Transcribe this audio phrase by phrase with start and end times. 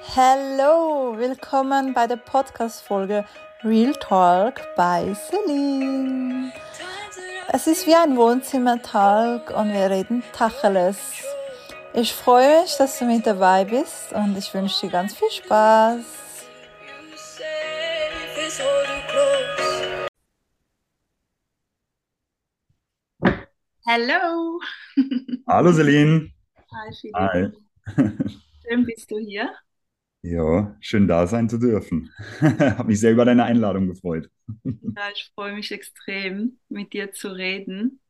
[0.00, 3.24] Hallo, willkommen bei der Podcast-Folge
[3.62, 6.52] Real Talk bei Celine.
[7.52, 10.98] Es ist wie ein Wohnzimmer-Talk und wir reden Tacheles.
[11.94, 16.00] Ich freue mich, dass du mit dabei bist und ich wünsche dir ganz viel Spaß.
[23.86, 24.60] Hallo.
[25.46, 26.30] Hallo Celine.
[26.72, 27.16] Hi, Philipp.
[27.16, 27.52] Hi.
[28.66, 29.50] Schön bist du hier.
[30.22, 32.10] Ja, schön da sein zu dürfen.
[32.40, 34.30] Habe mich sehr über deine Einladung gefreut.
[34.96, 38.00] Ja, ich freue mich extrem, mit dir zu reden.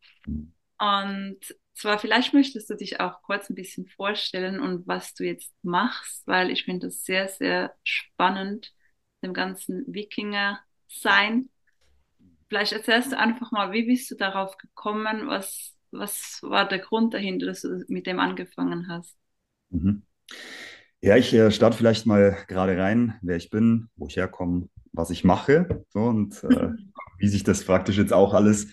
[0.79, 1.39] Und
[1.75, 6.27] zwar, vielleicht möchtest du dich auch kurz ein bisschen vorstellen und was du jetzt machst,
[6.27, 8.73] weil ich finde das sehr, sehr spannend,
[9.23, 11.51] dem ganzen Wikinger-Sein.
[12.48, 15.27] Vielleicht erzählst du einfach mal, wie bist du darauf gekommen?
[15.29, 19.17] Was, was war der Grund dahinter, dass du mit dem angefangen hast?
[19.70, 20.03] Mhm.
[21.05, 25.11] Ja, ich äh, starte vielleicht mal gerade rein, wer ich bin, wo ich herkomme, was
[25.11, 26.70] ich mache, so und äh,
[27.19, 28.69] wie sich das praktisch jetzt auch alles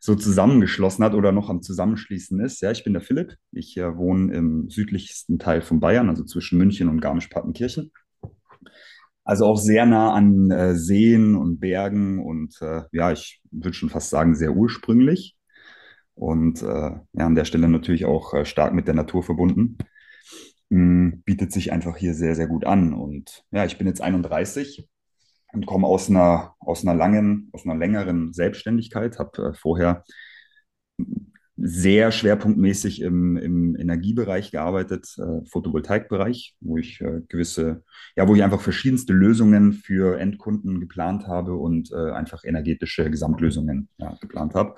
[0.00, 2.62] so zusammengeschlossen hat oder noch am Zusammenschließen ist.
[2.62, 3.36] Ja, ich bin der Philipp.
[3.52, 7.92] Ich äh, wohne im südlichsten Teil von Bayern, also zwischen München und Garmisch-Partenkirchen.
[9.24, 13.88] Also auch sehr nah an äh, Seen und Bergen und äh, ja, ich würde schon
[13.90, 15.36] fast sagen, sehr ursprünglich.
[16.14, 19.78] Und äh, ja, an der Stelle natürlich auch äh, stark mit der Natur verbunden.
[20.74, 22.94] Mm, bietet sich einfach hier sehr, sehr gut an.
[22.94, 24.88] Und ja, ich bin jetzt 31
[25.52, 30.02] und komme aus einer, aus einer langen, aus einer längeren Selbstständigkeit, habe äh, vorher
[31.56, 37.84] sehr schwerpunktmäßig im, im Energiebereich gearbeitet, äh, Photovoltaikbereich, wo ich äh, gewisse,
[38.16, 43.88] ja, wo ich einfach verschiedenste Lösungen für Endkunden geplant habe und äh, einfach energetische Gesamtlösungen
[43.98, 44.74] ja, geplant habe.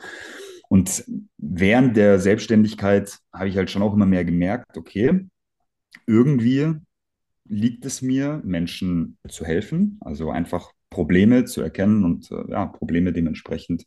[0.69, 1.05] Und
[1.39, 5.27] während der Selbstständigkeit habe ich halt schon auch immer mehr gemerkt, okay,
[6.07, 6.75] irgendwie
[7.45, 13.13] liegt es mir, Menschen zu helfen, also einfach Probleme zu erkennen und äh, ja, Probleme
[13.13, 13.87] dementsprechend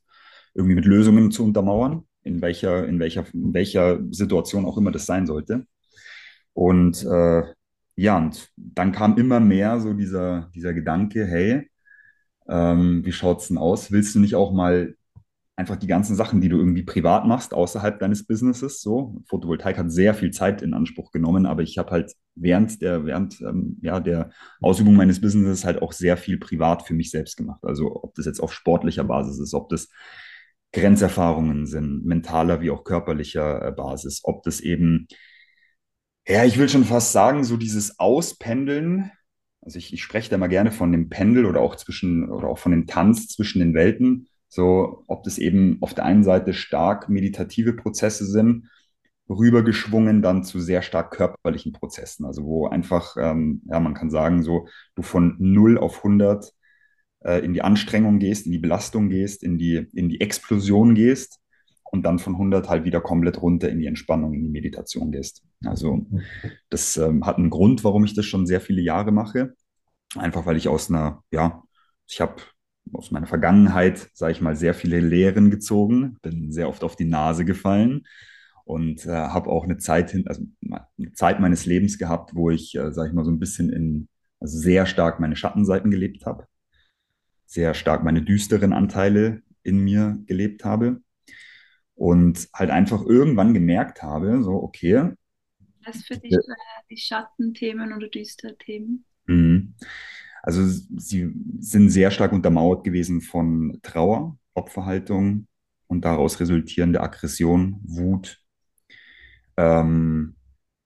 [0.54, 5.06] irgendwie mit Lösungen zu untermauern, in welcher, in welcher, in welcher Situation auch immer das
[5.06, 5.66] sein sollte.
[6.54, 7.44] Und äh,
[7.96, 11.70] ja, und dann kam immer mehr so dieser, dieser Gedanke, hey,
[12.48, 13.92] ähm, wie schaut's denn aus?
[13.92, 14.96] Willst du nicht auch mal
[15.60, 18.82] einfach die ganzen Sachen, die du irgendwie privat machst, außerhalb deines Businesses.
[18.82, 23.06] So, Photovoltaik hat sehr viel Zeit in Anspruch genommen, aber ich habe halt während der,
[23.06, 24.32] während ähm, ja, der
[24.62, 27.60] Ausübung meines Businesses halt auch sehr viel privat für mich selbst gemacht.
[27.64, 29.90] Also ob das jetzt auf sportlicher Basis ist, ob das
[30.72, 35.08] Grenzerfahrungen sind, mentaler wie auch körperlicher äh, Basis, ob das eben,
[36.26, 39.12] ja, ich will schon fast sagen, so dieses Auspendeln.
[39.62, 42.60] Also ich, ich spreche da mal gerne von dem Pendel oder auch zwischen oder auch
[42.60, 47.08] von dem Tanz zwischen den Welten so, ob das eben auf der einen Seite stark
[47.08, 48.68] meditative Prozesse sind,
[49.30, 52.26] rübergeschwungen dann zu sehr stark körperlichen Prozessen.
[52.26, 56.52] Also wo einfach, ähm, ja, man kann sagen, so du von 0 auf 100
[57.22, 61.40] äh, in die Anstrengung gehst, in die Belastung gehst, in die, in die Explosion gehst
[61.92, 65.44] und dann von 100 halt wieder komplett runter in die Entspannung, in die Meditation gehst.
[65.64, 66.08] Also
[66.70, 69.54] das ähm, hat einen Grund, warum ich das schon sehr viele Jahre mache.
[70.16, 71.62] Einfach weil ich aus einer, ja,
[72.08, 72.42] ich habe
[72.94, 77.06] aus meiner Vergangenheit, sage ich mal, sehr viele Lehren gezogen, bin sehr oft auf die
[77.06, 78.06] Nase gefallen
[78.66, 80.44] und äh, habe auch eine Zeit hin, also
[80.98, 84.08] eine Zeit meines Lebens gehabt, wo ich, äh, sage ich mal, so ein bisschen in,
[84.40, 86.48] also sehr stark meine Schattenseiten gelebt habe,
[87.46, 91.02] sehr stark meine düsteren Anteile in mir gelebt habe
[91.96, 95.14] und halt einfach irgendwann gemerkt habe, so okay.
[95.86, 99.06] Was für dich äh, die Schattenthemen oder düstere Themen?
[99.26, 99.76] Mhm.
[100.44, 105.48] Also sie sind sehr stark untermauert gewesen von Trauer, Opferhaltung
[105.88, 108.40] und daraus resultierende Aggression, Wut,
[109.58, 110.36] ähm,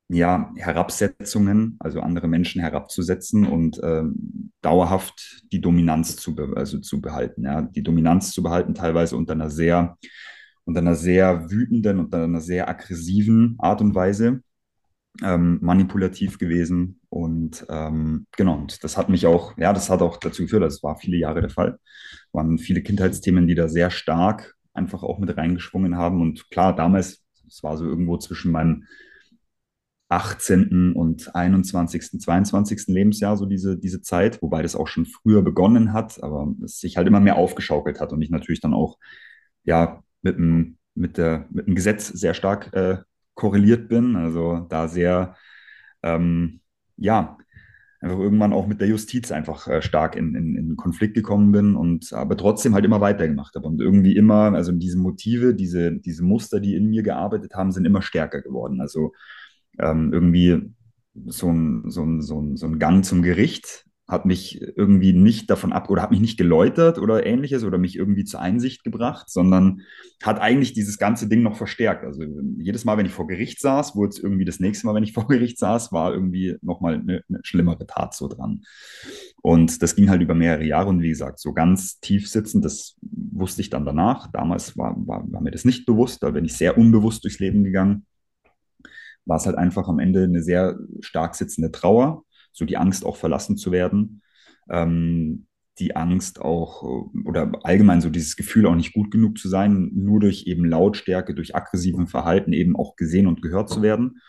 [0.09, 7.43] ja, Herabsetzungen, also andere Menschen herabzusetzen und ähm, dauerhaft die Dominanz zu, also zu behalten.
[7.43, 9.97] Ja, die Dominanz zu behalten, teilweise unter einer sehr,
[10.65, 14.41] unter einer sehr wütenden, unter einer sehr aggressiven Art und Weise
[15.21, 16.99] ähm, manipulativ gewesen.
[17.13, 20.81] Und ähm, genau, und das hat mich auch, ja, das hat auch dazu geführt, das
[20.81, 21.77] war viele Jahre der Fall,
[22.31, 26.21] waren viele Kindheitsthemen, die da sehr stark einfach auch mit reingeschwungen haben.
[26.21, 28.86] Und klar, damals, es war so irgendwo zwischen meinem
[30.10, 30.94] 18.
[30.94, 32.88] und 21., 22.
[32.88, 36.98] Lebensjahr, so diese, diese Zeit, wobei das auch schon früher begonnen hat, aber es sich
[36.98, 38.98] halt immer mehr aufgeschaukelt hat und ich natürlich dann auch,
[39.66, 42.98] ja, mit dem, mit der, mit dem Gesetz sehr stark äh,
[43.36, 44.16] korreliert bin.
[44.16, 45.36] Also da sehr,
[46.01, 46.62] ähm,
[46.98, 47.38] ja,
[48.04, 51.75] einfach irgendwann auch mit der Justiz einfach äh, stark in, in, in Konflikt gekommen bin
[51.75, 56.24] und aber trotzdem halt immer weitergemacht habe und irgendwie immer, also diese Motive, diese, diese
[56.24, 58.81] Muster, die in mir gearbeitet haben, sind immer stärker geworden.
[58.81, 59.13] Also
[59.80, 60.74] ähm, irgendwie
[61.28, 65.50] so ein, so ein, so ein, so ein Gang zum Gericht hat mich irgendwie nicht
[65.50, 69.29] davon ab oder hat mich nicht geläutert oder ähnliches oder mich irgendwie zur Einsicht gebracht,
[69.29, 69.81] sondern
[70.21, 72.03] hat eigentlich dieses ganze Ding noch verstärkt.
[72.03, 72.23] Also
[72.57, 75.13] jedes Mal, wenn ich vor Gericht saß, wurde es irgendwie das nächste Mal, wenn ich
[75.13, 78.63] vor Gericht saß, war irgendwie nochmal eine, eine schlimmere Tat so dran.
[79.41, 82.97] Und das ging halt über mehrere Jahre und wie gesagt, so ganz tief sitzend, das
[83.01, 84.29] wusste ich dann danach.
[84.33, 87.63] Damals war, war, war mir das nicht bewusst, da bin ich sehr unbewusst durchs Leben
[87.63, 88.06] gegangen.
[89.25, 93.17] War es halt einfach am Ende eine sehr stark sitzende Trauer so die Angst auch
[93.17, 94.21] verlassen zu werden.
[94.69, 95.47] Ähm,
[95.79, 96.83] die Angst auch
[97.25, 101.33] oder allgemein so dieses Gefühl auch nicht gut genug zu sein, nur durch eben Lautstärke,
[101.33, 104.19] durch aggressiven Verhalten eben auch gesehen und gehört zu werden.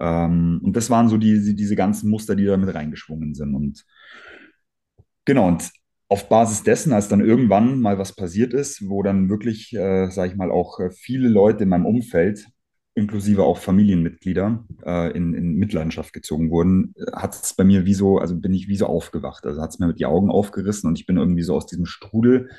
[0.00, 3.54] Ähm, und das waren so die, diese ganzen Muster, die da mit reingeschwungen sind.
[3.54, 3.84] Und
[5.24, 5.70] genau, und
[6.08, 10.32] auf Basis dessen, als dann irgendwann mal was passiert ist, wo dann wirklich, äh, sage
[10.32, 12.46] ich mal, auch äh, viele Leute in meinem Umfeld
[12.94, 18.18] inklusive auch Familienmitglieder äh, in, in Mitleidenschaft gezogen wurden, hat es bei mir wie so,
[18.18, 19.46] also bin ich wie so aufgewacht.
[19.46, 21.86] Also hat es mir mit die Augen aufgerissen und ich bin irgendwie so aus diesem
[21.86, 22.50] Strudel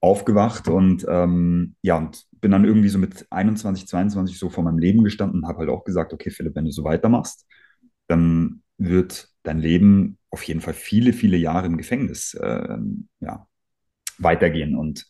[0.00, 4.78] aufgewacht und ähm, ja, und bin dann irgendwie so mit 21, 22 so vor meinem
[4.78, 7.46] Leben gestanden und habe halt auch gesagt, okay, Philipp, wenn du so weitermachst,
[8.06, 12.76] dann wird dein Leben auf jeden Fall viele, viele Jahre im Gefängnis äh,
[13.20, 13.46] ja,
[14.18, 14.76] weitergehen.
[14.76, 15.06] Und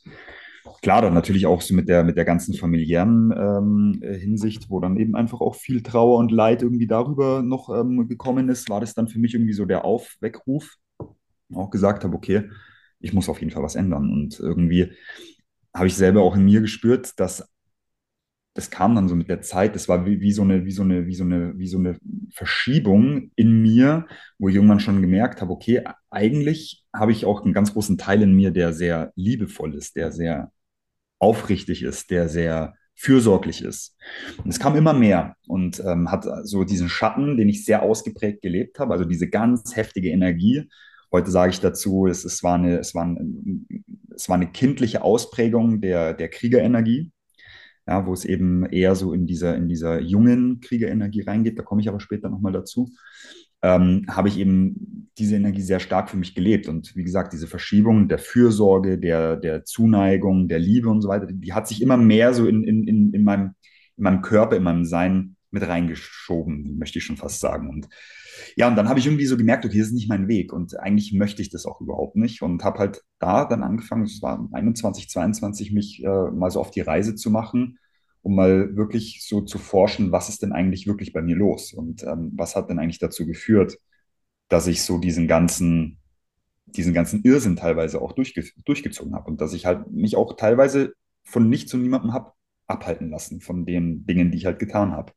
[0.83, 4.81] klar, dann natürlich auch so mit der, mit der ganzen familiären ähm, äh, Hinsicht, wo
[4.81, 8.81] dann eben einfach auch viel Trauer und Leid irgendwie darüber noch ähm, gekommen ist, war
[8.81, 10.77] das dann für mich irgendwie so der Aufweckruf.
[11.55, 12.51] Auch gesagt habe, okay,
[13.01, 14.11] ich muss auf jeden Fall was ändern.
[14.11, 14.93] Und irgendwie
[15.75, 17.49] habe ich selber auch in mir gespürt, dass
[18.55, 20.83] das kam dann so mit der Zeit, das war wie, wie, so eine, wie, so
[20.85, 21.99] eine, wie, so eine, wie so eine
[22.31, 24.07] Verschiebung in mir,
[24.39, 28.23] wo ich irgendwann schon gemerkt habe, okay, eigentlich habe ich auch einen ganz großen Teil
[28.23, 30.53] in mir, der sehr liebevoll ist, der sehr
[31.25, 33.97] aufrichtig ist, der sehr fürsorglich ist.
[34.45, 38.43] Und es kam immer mehr und ähm, hat so diesen Schatten, den ich sehr ausgeprägt
[38.43, 40.69] gelebt habe, also diese ganz heftige Energie.
[41.11, 43.67] Heute sage ich dazu, es, es, war, eine, es, war, ein,
[44.15, 47.11] es war eine kindliche Ausprägung der, der Kriegerenergie
[47.87, 51.83] ja, wo es eben eher so in dieser, in dieser jungen Kriegerenergie reingeht, da komme
[51.83, 52.91] ich aber später nochmal dazu,
[53.65, 56.69] ähm, habe ich eben diese Energie sehr stark für mich gelebt.
[56.69, 61.27] Und wie gesagt, diese Verschiebung der Fürsorge, der, der Zuneigung, der Liebe und so weiter,
[61.27, 63.55] die, hat sich immer mehr so in, in, in, in, meinem,
[63.97, 67.71] in meinem Körper, in meinem Sein mit reingeschoben, möchte ich schon fast sagen.
[67.71, 67.89] Und
[68.55, 70.79] ja, und dann habe ich irgendwie so gemerkt, okay, das ist nicht mein Weg und
[70.79, 74.47] eigentlich möchte ich das auch überhaupt nicht und habe halt da dann angefangen, es war
[74.53, 77.79] 21, 22, mich äh, mal so auf die Reise zu machen,
[78.25, 82.03] um mal wirklich so zu forschen, was ist denn eigentlich wirklich bei mir los und
[82.05, 83.79] ähm, was hat denn eigentlich dazu geführt,
[84.49, 85.99] dass ich so diesen ganzen,
[86.67, 90.95] diesen ganzen Irrsinn teilweise auch durchge durchgezogen habe und dass ich halt mich auch teilweise
[91.25, 92.33] von nichts und niemandem habe
[92.67, 95.13] abhalten lassen von den Dingen, die ich halt getan habe.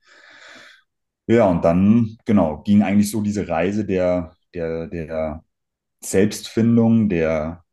[1.27, 5.43] Ja, und dann, genau, ging eigentlich so diese Reise der, der, der
[6.01, 7.63] Selbstfindung, der,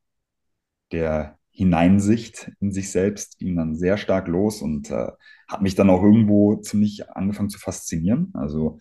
[0.92, 5.12] der Hineinsicht in sich selbst, ging dann sehr stark los und äh,
[5.48, 8.30] hat mich dann auch irgendwo ziemlich angefangen zu faszinieren.
[8.34, 8.80] Also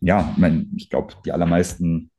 [0.00, 2.10] ja, mein, ich glaube, die allermeisten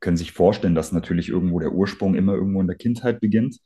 [0.00, 3.58] können sich vorstellen, dass natürlich irgendwo der Ursprung immer irgendwo in der Kindheit beginnt.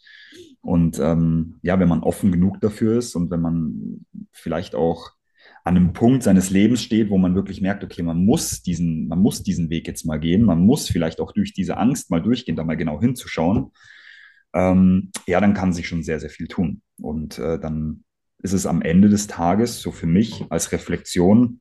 [0.62, 5.12] Und ähm, ja, wenn man offen genug dafür ist und wenn man vielleicht auch
[5.62, 9.20] an einem Punkt seines Lebens steht, wo man wirklich merkt, okay, man muss diesen, man
[9.20, 12.56] muss diesen Weg jetzt mal gehen, man muss vielleicht auch durch diese Angst mal durchgehen,
[12.56, 13.70] da mal genau hinzuschauen,
[14.52, 16.82] ähm, ja, dann kann sich schon sehr, sehr viel tun.
[17.00, 18.04] Und äh, dann
[18.38, 21.60] ist es am Ende des Tages so für mich als Reflexion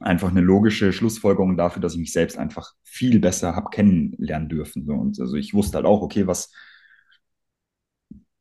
[0.00, 4.84] einfach eine logische Schlussfolgerung dafür, dass ich mich selbst einfach viel besser habe kennenlernen dürfen.
[4.84, 4.92] So.
[4.92, 6.52] Und also ich wusste halt auch, okay, was,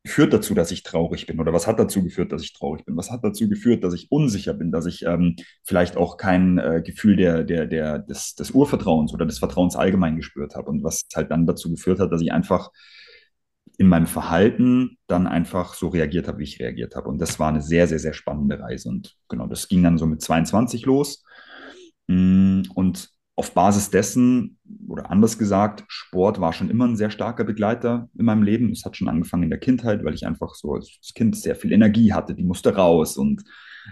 [0.08, 1.39] führt dazu, dass ich traurig bin?
[1.39, 2.98] Oder was hat dazu geführt, dass ich traurig bin?
[2.98, 6.82] Was hat dazu geführt, dass ich unsicher bin, dass ich ähm, vielleicht auch kein äh,
[6.84, 10.70] Gefühl der, der, der, des, des Urvertrauens oder des Vertrauens allgemein gespürt habe?
[10.70, 12.72] Und was halt dann dazu geführt hat, dass ich einfach
[13.77, 17.10] in meinem Verhalten dann einfach so reagiert habe, wie ich reagiert habe.
[17.10, 18.89] Und das war eine sehr, sehr, sehr spannende Reise.
[18.89, 21.24] Und genau, das ging dann so mit 22 los.
[22.07, 24.57] Mm, und auf Basis dessen,
[24.88, 28.72] oder anders gesagt, Sport war schon immer ein sehr starker Begleiter in meinem Leben.
[28.72, 31.72] Es hat schon angefangen in der Kindheit, weil ich einfach so als Kind sehr viel
[31.72, 33.15] Energie hatte, die musste raus.
[33.15, 33.43] Und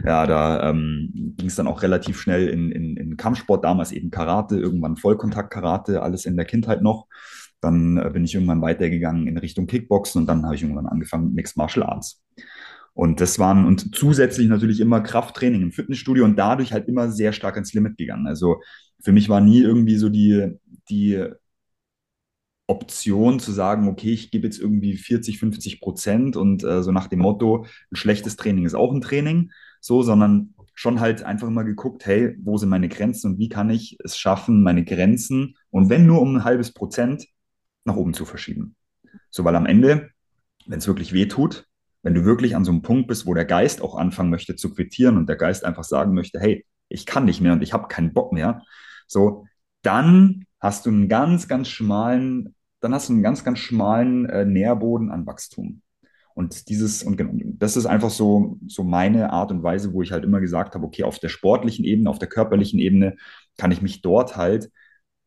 [0.03, 4.09] ja, da ähm, ging es dann auch relativ schnell in, in, in Kampfsport, damals eben
[4.09, 7.05] Karate, irgendwann Vollkontakt-Karate, alles in der Kindheit noch.
[7.65, 11.25] Dann äh, bin ich irgendwann weitergegangen in Richtung Kickboxen und dann habe ich irgendwann angefangen
[11.25, 12.23] mit Mixed Martial Arts.
[12.93, 17.33] Und das waren, und zusätzlich natürlich immer Krafttraining im Fitnessstudio und dadurch halt immer sehr
[17.33, 18.25] stark ins Limit gegangen.
[18.25, 18.61] Also
[19.03, 20.53] für mich war nie irgendwie so die,
[20.89, 21.21] die
[22.67, 27.07] Option zu sagen, okay, ich gebe jetzt irgendwie 40, 50 Prozent und äh, so nach
[27.07, 31.63] dem Motto, ein schlechtes Training ist auch ein Training, so, sondern schon halt einfach immer
[31.63, 35.89] geguckt, hey, wo sind meine Grenzen und wie kann ich es schaffen, meine Grenzen und
[35.89, 37.25] wenn nur um ein halbes Prozent
[37.85, 38.75] nach oben zu verschieben.
[39.29, 40.09] So, weil am Ende,
[40.65, 41.65] wenn es wirklich weh tut,
[42.03, 44.73] wenn du wirklich an so einem Punkt bist, wo der Geist auch anfangen möchte zu
[44.73, 47.87] quittieren und der Geist einfach sagen möchte, hey, ich kann nicht mehr und ich habe
[47.87, 48.61] keinen Bock mehr,
[49.07, 49.45] so,
[49.81, 54.45] dann hast du einen ganz, ganz schmalen, dann hast du einen ganz, ganz schmalen äh,
[54.45, 55.81] Nährboden an Wachstum.
[56.35, 60.11] Und dieses, und genau, das ist einfach so, so meine Art und Weise, wo ich
[60.11, 63.15] halt immer gesagt habe, okay, auf der sportlichen Ebene, auf der körperlichen Ebene
[63.57, 64.69] kann ich mich dort halt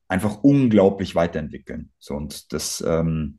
[0.09, 1.91] einfach unglaublich weiterentwickeln.
[1.99, 3.39] So, und das, ähm,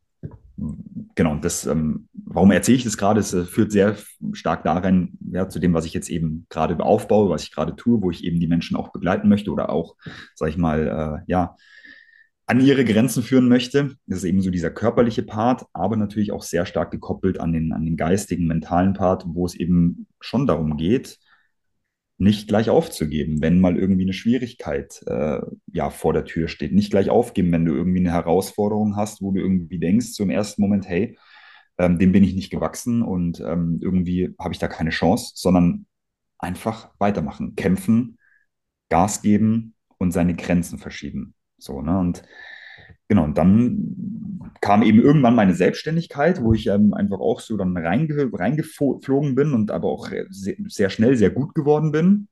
[1.16, 3.20] genau, das, ähm, warum erzähle ich das gerade?
[3.20, 3.96] Es äh, führt sehr
[4.34, 8.02] stark darin, ja, zu dem, was ich jetzt eben gerade aufbaue, was ich gerade tue,
[8.02, 9.96] wo ich eben die Menschen auch begleiten möchte oder auch,
[10.36, 11.56] sag ich mal, äh, ja,
[12.46, 13.96] an ihre Grenzen führen möchte.
[14.08, 17.74] Das ist eben so dieser körperliche Part, aber natürlich auch sehr stark gekoppelt an den,
[17.74, 21.20] an den geistigen, mentalen Part, wo es eben schon darum geht,
[22.20, 25.40] nicht gleich aufzugeben, wenn mal irgendwie eine Schwierigkeit äh,
[25.72, 26.74] ja vor der Tür steht.
[26.74, 30.30] Nicht gleich aufgeben, wenn du irgendwie eine Herausforderung hast, wo du irgendwie denkst, so im
[30.30, 31.18] ersten Moment, hey,
[31.78, 35.86] ähm, dem bin ich nicht gewachsen und ähm, irgendwie habe ich da keine Chance, sondern
[36.38, 38.18] einfach weitermachen, kämpfen,
[38.90, 41.36] Gas geben und seine Grenzen verschieben.
[41.58, 42.00] So, ne?
[42.00, 42.24] Und
[43.10, 47.76] genau, und dann kam eben irgendwann meine Selbstständigkeit, wo ich ähm, einfach auch so dann
[47.76, 52.28] reinge reingeflogen bin und aber auch sehr, sehr schnell sehr gut geworden bin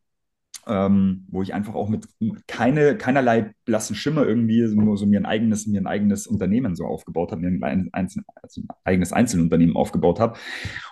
[0.67, 2.07] ähm, wo ich einfach auch mit
[2.47, 6.85] keine, keinerlei blassen Schimmer irgendwie so, so mir ein eigenes, mir ein eigenes Unternehmen so
[6.85, 10.37] aufgebaut habe, mir ein, Einzel also ein eigenes Einzelunternehmen aufgebaut habe.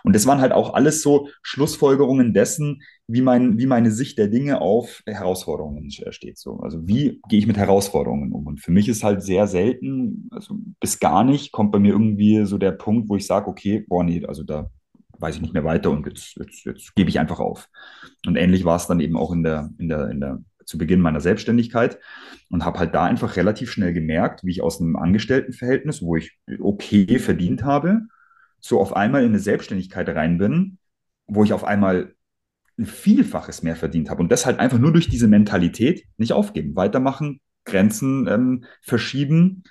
[0.03, 4.27] Und das waren halt auch alles so Schlussfolgerungen dessen, wie, mein, wie meine Sicht der
[4.27, 6.37] Dinge auf Herausforderungen steht.
[6.37, 6.59] So.
[6.59, 8.47] Also wie gehe ich mit Herausforderungen um?
[8.47, 12.45] Und für mich ist halt sehr selten, also bis gar nicht, kommt bei mir irgendwie
[12.45, 14.69] so der Punkt, wo ich sage, okay, boah, nee, also da
[15.19, 17.69] weiß ich nicht mehr weiter und jetzt, jetzt, jetzt gebe ich einfach auf.
[18.25, 20.99] Und ähnlich war es dann eben auch in der, in der, in der, zu Beginn
[20.99, 21.99] meiner Selbstständigkeit
[22.49, 26.37] und habe halt da einfach relativ schnell gemerkt, wie ich aus einem Angestelltenverhältnis, wo ich
[26.59, 28.01] okay verdient habe,
[28.59, 30.79] so auf einmal in eine Selbstständigkeit rein bin,
[31.27, 32.15] wo ich auf einmal
[32.77, 34.21] ein Vielfaches mehr verdient habe.
[34.21, 39.63] Und das halt einfach nur durch diese Mentalität nicht aufgeben, weitermachen, Grenzen ähm, verschieben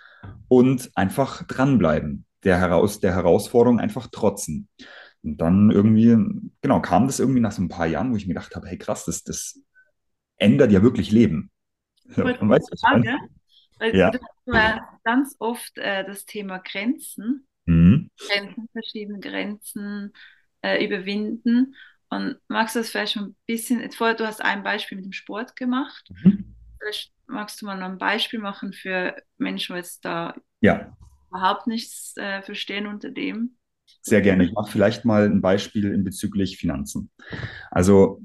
[0.48, 4.68] und einfach dranbleiben, der, heraus, der Herausforderung einfach trotzen.
[5.25, 6.16] Und dann irgendwie,
[6.61, 8.76] genau, kam das irgendwie nach so ein paar Jahren, wo ich mir gedacht habe, hey
[8.76, 9.59] krass, das, das
[10.37, 11.50] ändert ja wirklich Leben.
[12.14, 13.16] Ja, man weiß, was Frage,
[13.78, 14.11] weil ja.
[14.11, 14.19] du
[14.52, 18.11] hast ganz oft äh, das Thema Grenzen, mhm.
[18.19, 20.12] Grenzen verschieben, Grenzen
[20.61, 21.75] äh, überwinden.
[22.11, 25.12] Und magst du das vielleicht schon ein bisschen, vorher, du hast ein Beispiel mit dem
[25.12, 26.11] Sport gemacht.
[26.23, 26.54] Mhm.
[26.78, 30.95] Vielleicht magst du mal noch ein Beispiel machen für Menschen, die jetzt da ja.
[31.31, 33.57] überhaupt nichts äh, verstehen unter dem.
[34.06, 34.44] Sehr gerne.
[34.44, 37.11] Ich mache vielleicht mal ein Beispiel in bezüglich Finanzen.
[37.70, 38.20] Also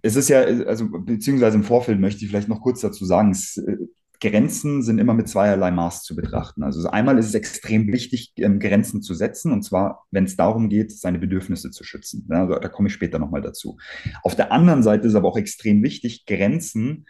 [0.00, 3.58] es ist ja, also beziehungsweise im Vorfeld möchte ich vielleicht noch kurz dazu sagen, es,
[3.58, 3.76] äh,
[4.18, 6.62] Grenzen sind immer mit zweierlei Maß zu betrachten.
[6.62, 10.70] Also einmal ist es extrem wichtig, ähm, Grenzen zu setzen, und zwar, wenn es darum
[10.70, 12.26] geht, seine Bedürfnisse zu schützen.
[12.30, 13.76] Ja, da komme ich später nochmal dazu.
[14.22, 17.04] Auf der anderen Seite ist aber auch extrem wichtig, Grenzen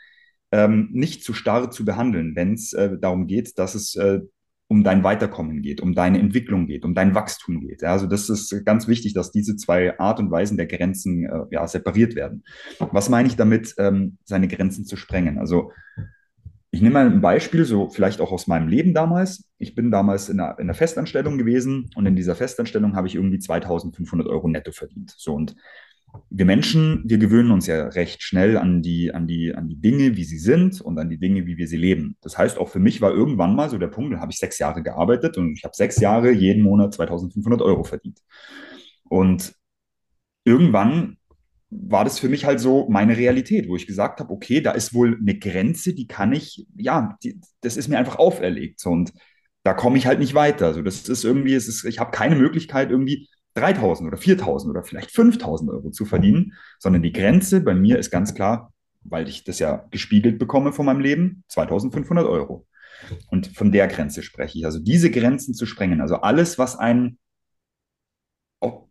[0.50, 4.20] ähm, nicht zu starr zu behandeln, wenn es äh, darum geht, dass es äh,
[4.70, 7.82] um dein Weiterkommen geht, um deine Entwicklung geht, um dein Wachstum geht.
[7.82, 11.66] Also das ist ganz wichtig, dass diese zwei Art und Weisen der Grenzen äh, ja,
[11.66, 12.44] separiert werden.
[12.78, 15.38] Was meine ich damit, ähm, seine Grenzen zu sprengen?
[15.38, 15.72] Also
[16.70, 19.50] ich nehme mal ein Beispiel, so vielleicht auch aus meinem Leben damals.
[19.58, 23.16] Ich bin damals in einer, in einer Festanstellung gewesen und in dieser Festanstellung habe ich
[23.16, 25.12] irgendwie 2500 Euro netto verdient.
[25.16, 25.56] So und
[26.30, 30.16] wir Menschen, wir gewöhnen uns ja recht schnell an die, an die, an die Dinge,
[30.16, 32.16] wie sie sind und an die Dinge, wie wir sie leben.
[32.20, 34.58] Das heißt, auch für mich war irgendwann mal so der Punkt, da habe ich sechs
[34.58, 38.20] Jahre gearbeitet und ich habe sechs Jahre jeden Monat 2500 Euro verdient.
[39.04, 39.54] Und
[40.44, 41.16] irgendwann
[41.70, 44.92] war das für mich halt so meine Realität, wo ich gesagt habe, okay, da ist
[44.92, 48.80] wohl eine Grenze, die kann ich, ja, die, das ist mir einfach auferlegt.
[48.80, 49.12] So, und
[49.62, 50.66] da komme ich halt nicht weiter.
[50.66, 54.82] Also das ist irgendwie, es ist, ich habe keine Möglichkeit irgendwie 3000 oder 4000 oder
[54.82, 59.44] vielleicht 5000 Euro zu verdienen, sondern die Grenze bei mir ist ganz klar, weil ich
[59.44, 62.66] das ja gespiegelt bekomme von meinem Leben, 2500 Euro.
[63.30, 64.64] Und von der Grenze spreche ich.
[64.66, 67.18] Also diese Grenzen zu sprengen, also alles, was einen,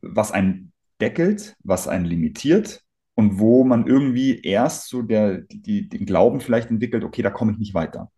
[0.02, 2.82] was einen deckelt, was einen limitiert
[3.14, 7.52] und wo man irgendwie erst so der, die, den Glauben vielleicht entwickelt, okay, da komme
[7.52, 8.12] ich nicht weiter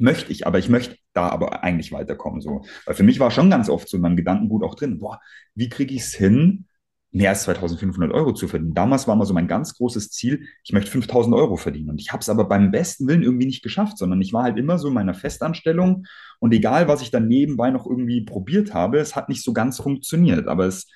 [0.00, 2.40] möchte ich, aber ich möchte da aber eigentlich weiterkommen.
[2.40, 2.62] So.
[2.86, 5.20] Weil für mich war schon ganz oft so in meinem Gedankengut auch drin, boah,
[5.54, 6.66] wie kriege ich es hin,
[7.12, 8.74] mehr als 2500 Euro zu verdienen?
[8.74, 11.90] Damals war mal so mein ganz großes Ziel, ich möchte 5000 Euro verdienen.
[11.90, 14.58] Und ich habe es aber beim besten Willen irgendwie nicht geschafft, sondern ich war halt
[14.58, 16.06] immer so in meiner Festanstellung
[16.38, 19.78] und egal, was ich dann nebenbei noch irgendwie probiert habe, es hat nicht so ganz
[19.78, 20.48] funktioniert.
[20.48, 20.86] Aber es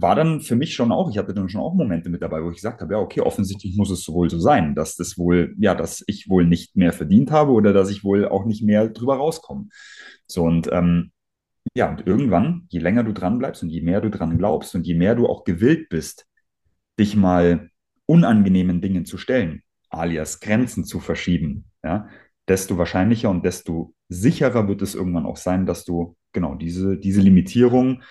[0.00, 2.50] war dann für mich schon auch, ich hatte dann schon auch Momente mit dabei, wo
[2.50, 5.74] ich gesagt habe, ja, okay, offensichtlich muss es wohl so sein, dass das wohl, ja,
[5.74, 9.16] dass ich wohl nicht mehr verdient habe oder dass ich wohl auch nicht mehr drüber
[9.16, 9.68] rauskomme.
[10.26, 11.12] So und ähm,
[11.74, 14.86] ja, und irgendwann, je länger du dran bleibst und je mehr du dran glaubst und
[14.86, 16.26] je mehr du auch gewillt bist,
[16.98, 17.70] dich mal
[18.06, 22.08] unangenehmen Dingen zu stellen, alias Grenzen zu verschieben, ja,
[22.48, 27.20] desto wahrscheinlicher und desto sicherer wird es irgendwann auch sein, dass du genau diese, diese
[27.20, 28.02] Limitierung,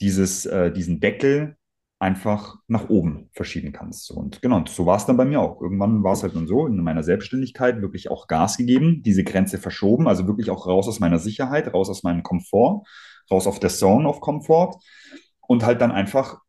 [0.00, 1.56] dieses, äh, diesen Deckel
[2.00, 4.10] einfach nach oben verschieben kannst.
[4.12, 5.60] Und genau, so war es dann bei mir auch.
[5.60, 9.58] Irgendwann war es halt dann so, in meiner Selbstständigkeit wirklich auch Gas gegeben, diese Grenze
[9.58, 12.84] verschoben, also wirklich auch raus aus meiner Sicherheit, raus aus meinem Komfort,
[13.30, 14.78] raus auf der Zone of Komfort
[15.48, 16.40] und halt dann einfach,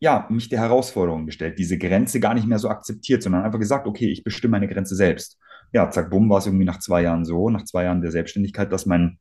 [0.00, 3.86] ja, mich der Herausforderung gestellt, diese Grenze gar nicht mehr so akzeptiert, sondern einfach gesagt,
[3.86, 5.38] okay, ich bestimme meine Grenze selbst.
[5.72, 8.72] Ja, zack, bumm, war es irgendwie nach zwei Jahren so, nach zwei Jahren der Selbstständigkeit,
[8.72, 9.18] dass mein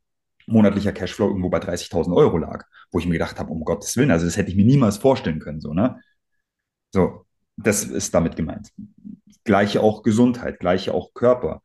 [0.48, 4.12] monatlicher Cashflow irgendwo bei 30.000 Euro lag, wo ich mir gedacht habe, um Gottes Willen,
[4.12, 6.02] also das hätte ich mir niemals vorstellen können, so, ne?
[6.94, 7.26] So,
[7.58, 8.72] das ist damit gemeint.
[9.44, 11.62] Gleiche auch Gesundheit, gleiche auch Körper,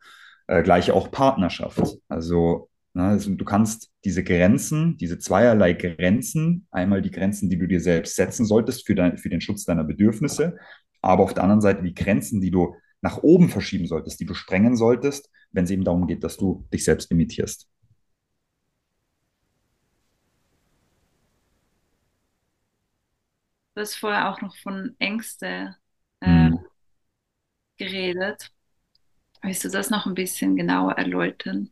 [0.49, 1.97] äh, gleiche auch Partnerschaft.
[2.09, 7.67] Also, ne, also, du kannst diese Grenzen, diese zweierlei Grenzen, einmal die Grenzen, die du
[7.69, 10.59] dir selbst setzen solltest für, dein, für den Schutz deiner Bedürfnisse,
[11.01, 14.35] aber auf der anderen Seite die Grenzen, die du nach oben verschieben solltest, die du
[14.35, 17.69] sprengen solltest, wenn es eben darum geht, dass du dich selbst limitierst.
[23.75, 25.77] Du hast vorher auch noch von Ängste
[26.21, 26.67] äh, Hm.
[27.77, 28.51] geredet.
[29.43, 31.71] Willst du das noch ein bisschen genauer erläutern?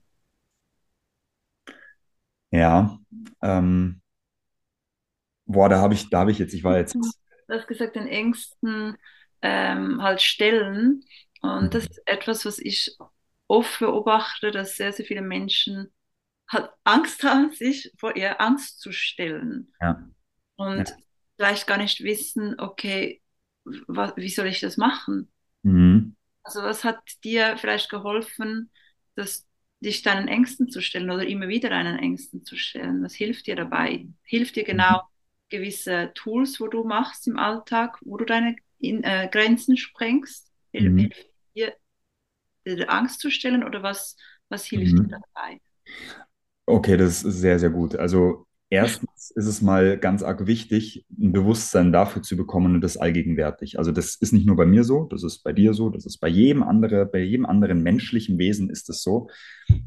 [2.53, 2.99] Ja,
[3.43, 4.01] ähm,
[5.47, 6.99] boah, da habe ich, da habe ich jetzt, ich war jetzt,
[7.49, 8.97] Du hast gesagt, den Ängsten
[9.43, 11.05] ähm, halt stellen.
[11.43, 11.91] Und das Mhm.
[11.91, 12.97] ist etwas, was ich
[13.49, 15.93] oft beobachte, dass sehr, sehr viele Menschen
[16.49, 19.73] halt Angst haben, sich vor ihrer Angst zu stellen.
[19.81, 20.01] ja,
[20.75, 21.01] ja.
[21.41, 23.23] Vielleicht gar nicht wissen, okay,
[23.65, 25.33] wie soll ich das machen?
[25.65, 26.13] Mhm.
[26.43, 28.71] Also was hat dir vielleicht geholfen,
[29.15, 29.47] dass
[29.81, 33.03] dich deinen Ängsten zu stellen oder immer wieder deinen Ängsten zu stellen?
[33.05, 34.07] Was hilft dir dabei?
[34.25, 34.85] Hilft dir Mhm.
[34.85, 35.03] genau
[35.49, 40.51] gewisse Tools, wo du machst im Alltag, wo du deine in, äh, Grenzen sprengst?
[40.79, 41.11] Mhm.
[41.17, 41.77] Hilft dir,
[42.67, 44.17] dir Angst zu stellen oder was,
[44.49, 45.25] was hilft dir Mhm.
[45.35, 45.61] dabei?
[46.67, 47.97] Okay, das ist sehr, sehr gut.
[47.97, 52.97] Also erstens ist es mal ganz arg wichtig, ein Bewusstsein dafür zu bekommen und das
[52.97, 53.79] allgegenwärtig.
[53.79, 56.19] Also das ist nicht nur bei mir so, das ist bei dir so, das ist
[56.19, 59.29] bei jedem andere, bei jedem anderen menschlichen Wesen ist es so,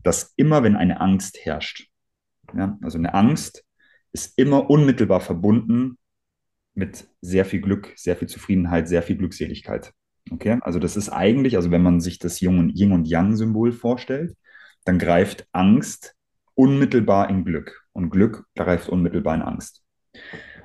[0.03, 1.89] dass immer, wenn eine Angst herrscht,
[2.55, 3.65] ja, also eine Angst
[4.11, 5.97] ist immer unmittelbar verbunden
[6.75, 9.93] mit sehr viel Glück, sehr viel Zufriedenheit, sehr viel Glückseligkeit.
[10.31, 14.35] Okay, also das ist eigentlich, also wenn man sich das Yin und Yang-Symbol vorstellt,
[14.85, 16.15] dann greift Angst
[16.55, 19.83] unmittelbar in Glück und Glück greift unmittelbar in Angst.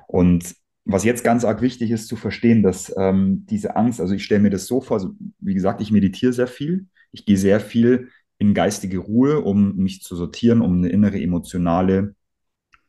[0.07, 4.23] Und was jetzt ganz arg wichtig ist zu verstehen, dass ähm, diese Angst, also ich
[4.23, 7.59] stelle mir das so vor, also wie gesagt, ich meditiere sehr viel, ich gehe sehr
[7.59, 12.15] viel in geistige Ruhe, um mich zu sortieren, um eine innere emotionale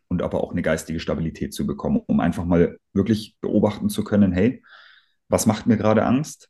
[0.09, 4.33] und aber auch eine geistige Stabilität zu bekommen, um einfach mal wirklich beobachten zu können,
[4.33, 4.63] hey,
[5.29, 6.49] was macht mir gerade Angst?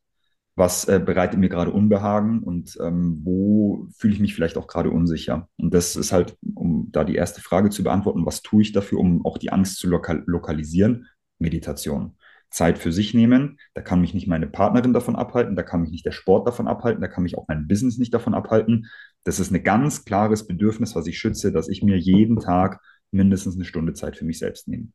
[0.60, 4.90] Was äh, bereitet mir gerade Unbehagen und ähm, wo fühle ich mich vielleicht auch gerade
[4.90, 5.48] unsicher?
[5.56, 8.98] Und das ist halt, um da die erste Frage zu beantworten, was tue ich dafür,
[8.98, 11.06] um auch die Angst zu lokal lokalisieren?
[11.38, 12.18] Meditation.
[12.50, 13.58] Zeit für sich nehmen.
[13.72, 16.68] Da kann mich nicht meine Partnerin davon abhalten, da kann mich nicht der Sport davon
[16.68, 18.86] abhalten, da kann mich auch mein Business nicht davon abhalten.
[19.24, 23.54] Das ist ein ganz klares Bedürfnis, was ich schütze, dass ich mir jeden Tag mindestens
[23.54, 24.88] eine Stunde Zeit für mich selbst nehme.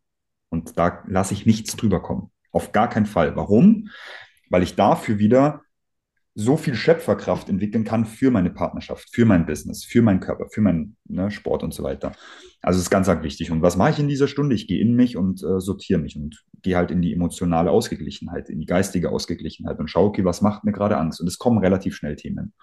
[0.50, 2.30] Und da lasse ich nichts drüber kommen.
[2.52, 3.36] Auf gar keinen Fall.
[3.36, 3.90] Warum?
[4.50, 5.62] Weil ich dafür wieder
[6.38, 10.60] so viel Schöpferkraft entwickeln kann für meine Partnerschaft, für mein Business, für meinen Körper, für
[10.60, 12.12] meinen ne, Sport und so weiter.
[12.62, 13.52] Also es ist ganz, ganz wichtig.
[13.52, 14.54] Und was mache ich in dieser Stunde?
[14.54, 18.50] Ich gehe in mich und äh, sortiere mich und gehe halt in die emotionale Ausgeglichenheit,
[18.50, 21.22] in die geistige Ausgeglichenheit und schaue, okay, was macht mir gerade Angst?
[21.22, 22.54] Und es kommen relativ schnell Themen.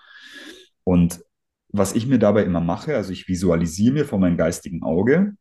[0.85, 1.25] Und
[1.69, 5.35] was ich mir dabei immer mache, also ich visualisiere mir vor meinem geistigen Auge,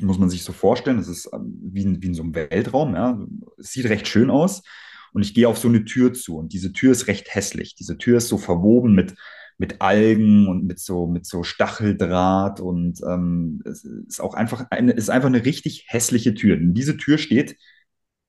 [0.00, 2.94] muss man sich so vorstellen, das ist ähm, wie in, wie in so einem Weltraum,
[2.94, 3.20] ja.
[3.58, 4.62] Es sieht recht schön aus.
[5.12, 7.74] Und ich gehe auf so eine Tür zu und diese Tür ist recht hässlich.
[7.74, 9.14] Diese Tür ist so verwoben mit,
[9.58, 14.92] mit Algen und mit so, mit so Stacheldraht und ähm, es ist auch einfach eine,
[14.92, 16.56] ist einfach eine richtig hässliche Tür.
[16.56, 17.56] Und diese Tür steht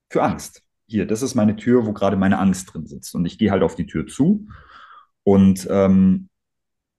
[0.09, 0.61] für Angst.
[0.87, 3.15] Hier, das ist meine Tür, wo gerade meine Angst drin sitzt.
[3.15, 4.47] Und ich gehe halt auf die Tür zu
[5.23, 6.29] und ähm,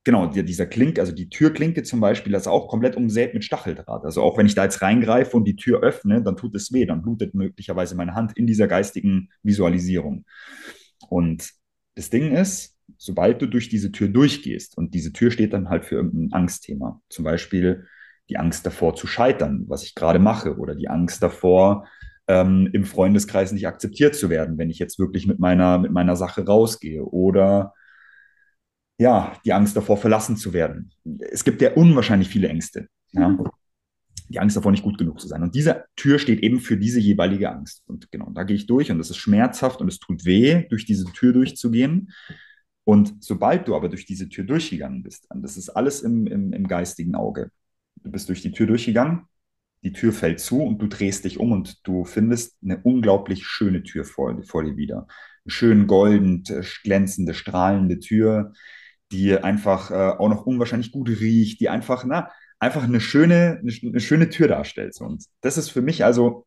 [0.05, 3.43] Genau, die, dieser Klink, also die Türklinke zum Beispiel, das ist auch komplett umsät mit
[3.43, 4.05] Stacheldraht.
[4.05, 6.85] Also auch wenn ich da jetzt reingreife und die Tür öffne, dann tut es weh,
[6.85, 10.27] dann blutet möglicherweise meine Hand in dieser geistigen Visualisierung.
[11.09, 11.51] Und
[11.95, 15.87] das Ding ist, sobald du durch diese Tür durchgehst und diese Tür steht dann halt
[15.87, 17.87] für irgendein Angstthema, zum Beispiel
[18.29, 21.87] die Angst davor zu scheitern, was ich gerade mache, oder die Angst davor,
[22.29, 26.17] ähm, im Freundeskreis nicht akzeptiert zu werden, wenn ich jetzt wirklich mit meiner, mit meiner
[26.17, 27.05] Sache rausgehe.
[27.05, 27.75] Oder
[28.99, 30.91] ja, die Angst davor, verlassen zu werden.
[31.19, 32.89] Es gibt ja unwahrscheinlich viele Ängste.
[33.13, 33.29] Ja?
[33.29, 33.49] Mhm.
[34.29, 35.43] Die Angst davor, nicht gut genug zu sein.
[35.43, 37.83] Und diese Tür steht eben für diese jeweilige Angst.
[37.87, 40.87] Und genau, da gehe ich durch und es ist schmerzhaft und es tut weh, durch
[40.87, 42.11] diese Tür durchzugehen.
[42.85, 46.67] Und sobald du aber durch diese Tür durchgegangen bist, das ist alles im, im, im
[46.67, 47.51] geistigen Auge.
[48.03, 49.23] Du bist durch die Tür durchgegangen,
[49.83, 53.83] die Tür fällt zu und du drehst dich um und du findest eine unglaublich schöne
[53.83, 55.07] Tür vor, vor dir wieder.
[55.45, 56.43] Eine schön golden,
[56.83, 58.53] glänzende, strahlende Tür,
[59.15, 63.73] die einfach äh, auch noch unwahrscheinlich gut riecht, die einfach, na, einfach eine schöne, eine,
[63.83, 65.01] eine schöne Tür darstellt.
[65.01, 66.47] Und das ist für mich also,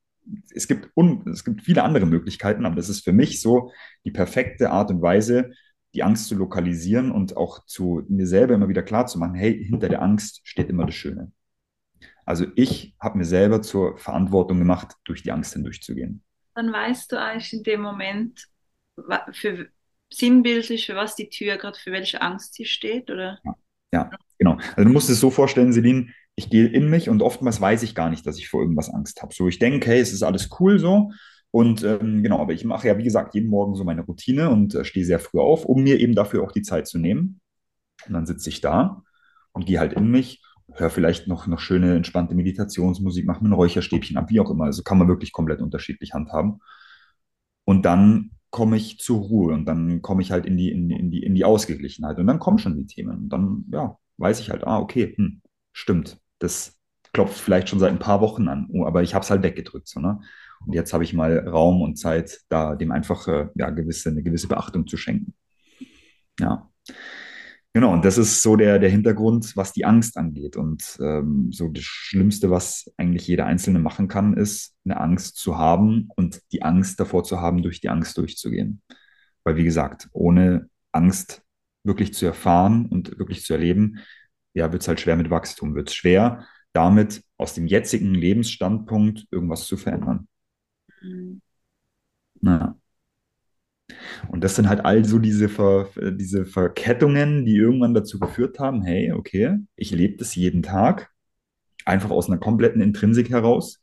[0.54, 3.72] es gibt, un, es gibt viele andere Möglichkeiten, aber das ist für mich so
[4.04, 5.52] die perfekte Art und Weise,
[5.94, 9.64] die Angst zu lokalisieren und auch zu mir selber immer wieder klar zu machen, hey,
[9.64, 11.32] hinter der Angst steht immer das Schöne.
[12.26, 16.24] Also ich habe mir selber zur Verantwortung gemacht, durch die Angst hindurchzugehen.
[16.56, 18.50] Dann weißt du eigentlich in dem Moment,
[19.32, 19.70] für
[20.12, 23.40] sinnbildlich, für was die Tür gerade, für welche Angst sie steht, oder?
[23.44, 23.56] Ja,
[23.94, 24.58] ja, genau.
[24.76, 27.96] Also du musst es so vorstellen, Celine, ich gehe in mich und oftmals weiß ich
[27.96, 29.34] gar nicht, dass ich vor irgendwas Angst habe.
[29.34, 31.12] So, ich denke, hey, es ist alles cool so.
[31.52, 34.76] Und ähm, genau, aber ich mache ja, wie gesagt, jeden Morgen so meine Routine und
[34.76, 37.42] äh, stehe sehr früh auf, um mir eben dafür auch die Zeit zu nehmen.
[38.06, 39.02] Und dann sitze ich da
[39.54, 40.44] und gehe halt in mich,
[40.74, 44.66] höre vielleicht noch, noch schöne, entspannte Meditationsmusik, mache mir ein Räucherstäbchen ab, wie auch immer.
[44.66, 46.60] Also kann man wirklich komplett unterschiedlich handhaben.
[47.64, 51.12] Und dann komme ich zur Ruhe und dann komme ich halt in die, in, in,
[51.12, 53.18] die, in die Ausgeglichenheit und dann kommen schon die Themen.
[53.18, 55.42] Und dann, ja, weiß ich halt, ah, okay, hm,
[55.74, 56.78] stimmt, das
[57.14, 59.88] klopft vielleicht schon seit ein paar Wochen an, oh, aber ich habe es halt weggedrückt.
[59.88, 60.20] So, ne?
[60.66, 64.24] Und jetzt habe ich mal Raum und Zeit, da dem einfach äh, ja, gewisse, eine
[64.24, 65.34] gewisse Beachtung zu schenken.
[66.40, 66.70] Ja.
[67.78, 70.56] Genau, und das ist so der, der Hintergrund, was die Angst angeht.
[70.56, 75.60] Und ähm, so das Schlimmste, was eigentlich jeder Einzelne machen kann, ist, eine Angst zu
[75.60, 78.82] haben und die Angst davor zu haben, durch die Angst durchzugehen.
[79.44, 81.44] Weil, wie gesagt, ohne Angst
[81.84, 84.00] wirklich zu erfahren und wirklich zu erleben,
[84.56, 89.28] ja, wird es halt schwer mit Wachstum, wird es schwer, damit aus dem jetzigen Lebensstandpunkt
[89.30, 90.28] irgendwas zu verändern.
[91.04, 91.44] Mhm.
[92.42, 92.76] Naja.
[94.30, 98.84] Und das sind halt all so diese, Ver, diese Verkettungen, die irgendwann dazu geführt haben,
[98.84, 101.12] hey, okay, ich lebe das jeden Tag,
[101.86, 103.82] einfach aus einer kompletten Intrinsik heraus.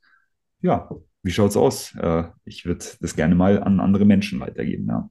[0.60, 0.90] Ja,
[1.22, 1.94] wie schaut's aus?
[1.96, 5.10] Äh, ich würde das gerne mal an andere Menschen weitergeben, ja.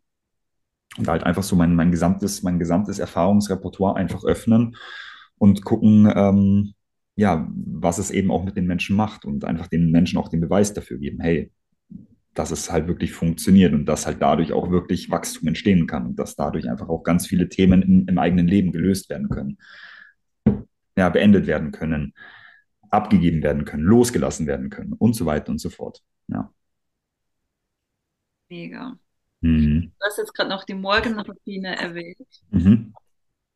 [0.97, 4.75] Und halt einfach so mein, mein gesamtes, mein gesamtes Erfahrungsrepertoire einfach öffnen
[5.39, 6.73] und gucken, ähm,
[7.15, 10.41] ja, was es eben auch mit den Menschen macht und einfach den Menschen auch den
[10.41, 11.51] Beweis dafür geben, hey,
[12.33, 16.17] dass es halt wirklich funktioniert und dass halt dadurch auch wirklich Wachstum entstehen kann und
[16.17, 19.57] dass dadurch einfach auch ganz viele Themen in, im eigenen Leben gelöst werden können,
[20.97, 22.13] ja, beendet werden können,
[22.89, 26.01] abgegeben werden können, losgelassen werden können und so weiter und so fort.
[26.27, 26.51] Ja.
[28.49, 28.97] Mega.
[29.41, 29.91] Mhm.
[29.99, 32.27] Du hast jetzt gerade noch die Morgenroutine erwähnt.
[32.49, 32.93] Mhm.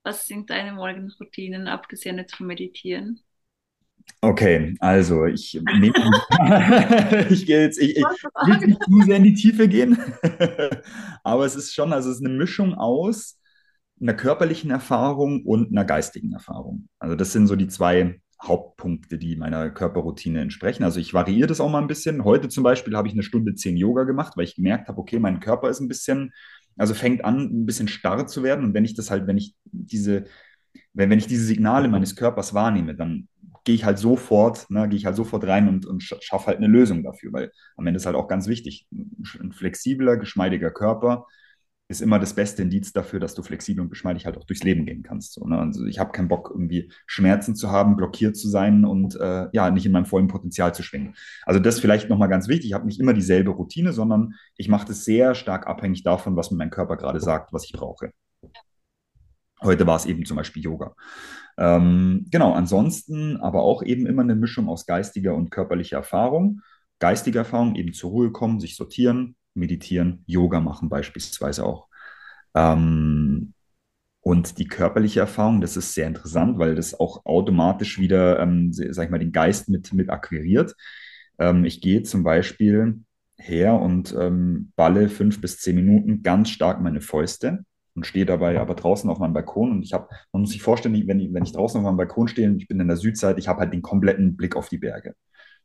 [0.03, 3.21] Was sind deine Morgenroutinen, abgesehen jetzt vom Meditieren?
[4.21, 5.93] Okay, also ich nehme,
[7.29, 8.03] ich gehe jetzt, ich, ich
[8.45, 9.97] will nicht zu sehr in die Tiefe gehen,
[11.23, 13.39] aber es ist schon, also es ist eine Mischung aus
[14.01, 16.87] einer körperlichen Erfahrung und einer geistigen Erfahrung.
[16.99, 20.83] Also das sind so die zwei Hauptpunkte, die meiner Körperroutine entsprechen.
[20.83, 22.23] Also ich variiere das auch mal ein bisschen.
[22.23, 25.19] Heute zum Beispiel habe ich eine Stunde zehn Yoga gemacht, weil ich gemerkt habe, okay,
[25.19, 26.33] mein Körper ist ein bisschen,
[26.77, 28.63] also fängt an, ein bisschen starr zu werden.
[28.63, 30.25] Und wenn ich das halt, wenn ich diese,
[30.93, 33.27] wenn, wenn ich diese Signale meines Körpers wahrnehme, dann
[33.67, 36.67] gehe ich halt sofort, ne, gehe ich halt sofort rein und, und schaffe halt eine
[36.67, 41.27] Lösung dafür, weil am Ende ist halt auch ganz wichtig, ein flexibler, geschmeidiger Körper
[41.89, 44.85] ist immer das beste Indiz dafür, dass du flexibel und geschmeidig halt auch durchs Leben
[44.85, 45.33] gehen kannst.
[45.33, 45.59] So, ne?
[45.59, 49.69] Also ich habe keinen Bock, irgendwie Schmerzen zu haben, blockiert zu sein und äh, ja,
[49.69, 51.15] nicht in meinem vollen Potenzial zu schwingen.
[51.45, 54.87] Also das vielleicht nochmal ganz wichtig, ich habe nicht immer dieselbe Routine, sondern ich mache
[54.87, 58.11] das sehr stark abhängig davon, was mir mein Körper gerade sagt, was ich brauche.
[59.61, 60.95] Heute war es eben zum Beispiel Yoga.
[61.57, 66.61] Ähm, genau, ansonsten aber auch eben immer eine Mischung aus geistiger und körperlicher Erfahrung.
[66.99, 71.87] Geistige Erfahrung, eben zur Ruhe kommen, sich sortieren, meditieren, Yoga machen beispielsweise auch.
[72.55, 73.53] Ähm,
[74.21, 79.05] und die körperliche Erfahrung, das ist sehr interessant, weil das auch automatisch wieder, ähm, sag
[79.05, 80.75] ich mal, den Geist mit, mit akquiriert.
[81.39, 83.01] Ähm, ich gehe zum Beispiel
[83.37, 87.63] her und ähm, balle fünf bis zehn Minuten ganz stark meine Fäuste
[87.97, 90.93] und stehe dabei aber draußen auf meinem Balkon und ich habe, man muss sich vorstellen,
[91.07, 93.39] wenn ich, wenn ich draußen auf meinem Balkon stehe und ich bin in der Südseite,
[93.39, 95.15] ich habe halt den kompletten Blick auf die Berge.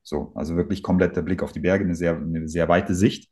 [0.03, 3.31] So, also wirklich kompletter Blick auf die Berge, eine sehr, eine sehr weite Sicht.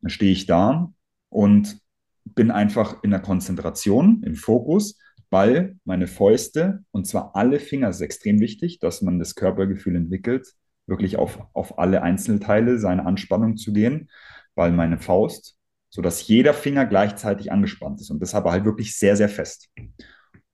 [0.00, 0.90] Dann stehe ich da
[1.28, 1.78] und
[2.24, 4.98] bin einfach in der Konzentration, im Fokus,
[5.28, 10.48] weil meine Fäuste, und zwar alle Finger, ist extrem wichtig, dass man das Körpergefühl entwickelt,
[10.86, 14.08] wirklich auf, auf alle Einzelteile seine Anspannung zu gehen,
[14.54, 15.58] weil meine Faust,
[15.90, 19.68] sodass jeder Finger gleichzeitig angespannt ist und deshalb halt wirklich sehr, sehr fest.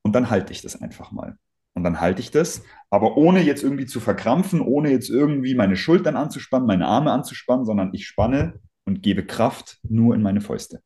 [0.02, 1.36] Und dann halte ich das einfach mal.
[1.74, 5.76] Und dann halte ich das, aber ohne jetzt irgendwie zu verkrampfen, ohne jetzt irgendwie meine
[5.76, 10.80] Schultern anzuspannen, meine Arme anzuspannen, sondern ich spanne und gebe Kraft nur in meine Fäuste.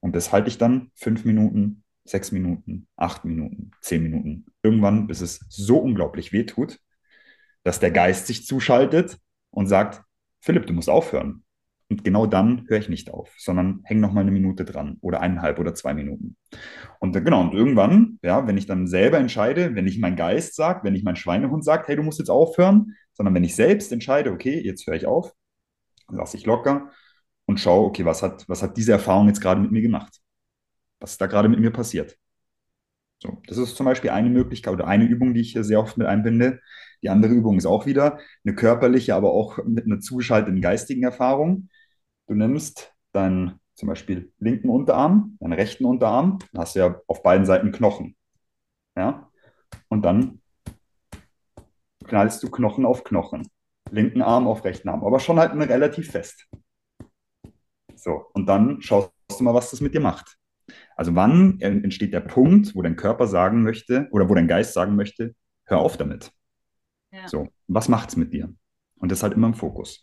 [0.00, 4.46] Und das halte ich dann fünf Minuten, sechs Minuten, acht Minuten, zehn Minuten.
[4.62, 6.80] Irgendwann, bis es so unglaublich weh tut,
[7.62, 9.18] dass der Geist sich zuschaltet
[9.50, 10.02] und sagt,
[10.40, 11.44] Philipp, du musst aufhören.
[11.90, 15.20] Und genau dann höre ich nicht auf, sondern hänge noch mal eine Minute dran oder
[15.20, 16.36] eineinhalb oder zwei Minuten.
[17.00, 20.84] Und genau, und irgendwann, ja, wenn ich dann selber entscheide, wenn nicht mein Geist sagt,
[20.84, 24.30] wenn nicht mein Schweinehund sagt, hey, du musst jetzt aufhören, sondern wenn ich selbst entscheide,
[24.30, 25.32] okay, jetzt höre ich auf,
[26.08, 26.90] lasse ich locker
[27.46, 30.20] und schaue, okay, was hat, was hat diese Erfahrung jetzt gerade mit mir gemacht?
[31.00, 32.16] Was ist da gerade mit mir passiert?
[33.18, 35.98] So, das ist zum Beispiel eine Möglichkeit oder eine Übung, die ich hier sehr oft
[35.98, 36.60] mit einbinde.
[37.02, 41.68] Die andere Übung ist auch wieder eine körperliche, aber auch mit einer zugeschalteten geistigen Erfahrung.
[42.30, 47.24] Du nimmst deinen zum Beispiel linken Unterarm, deinen rechten Unterarm, dann hast du ja auf
[47.24, 48.14] beiden Seiten Knochen.
[48.96, 49.28] Ja?
[49.88, 50.40] Und dann
[52.04, 53.48] knallst du Knochen auf Knochen.
[53.90, 56.48] Linken Arm auf rechten Arm, aber schon halt relativ fest.
[57.96, 60.38] So, und dann schaust du mal, was das mit dir macht.
[60.94, 64.94] Also wann entsteht der Punkt, wo dein Körper sagen möchte oder wo dein Geist sagen
[64.94, 66.30] möchte, hör auf damit.
[67.10, 67.26] Ja.
[67.26, 68.54] So, was macht es mit dir?
[69.00, 70.00] Und das ist halt immer im Fokus.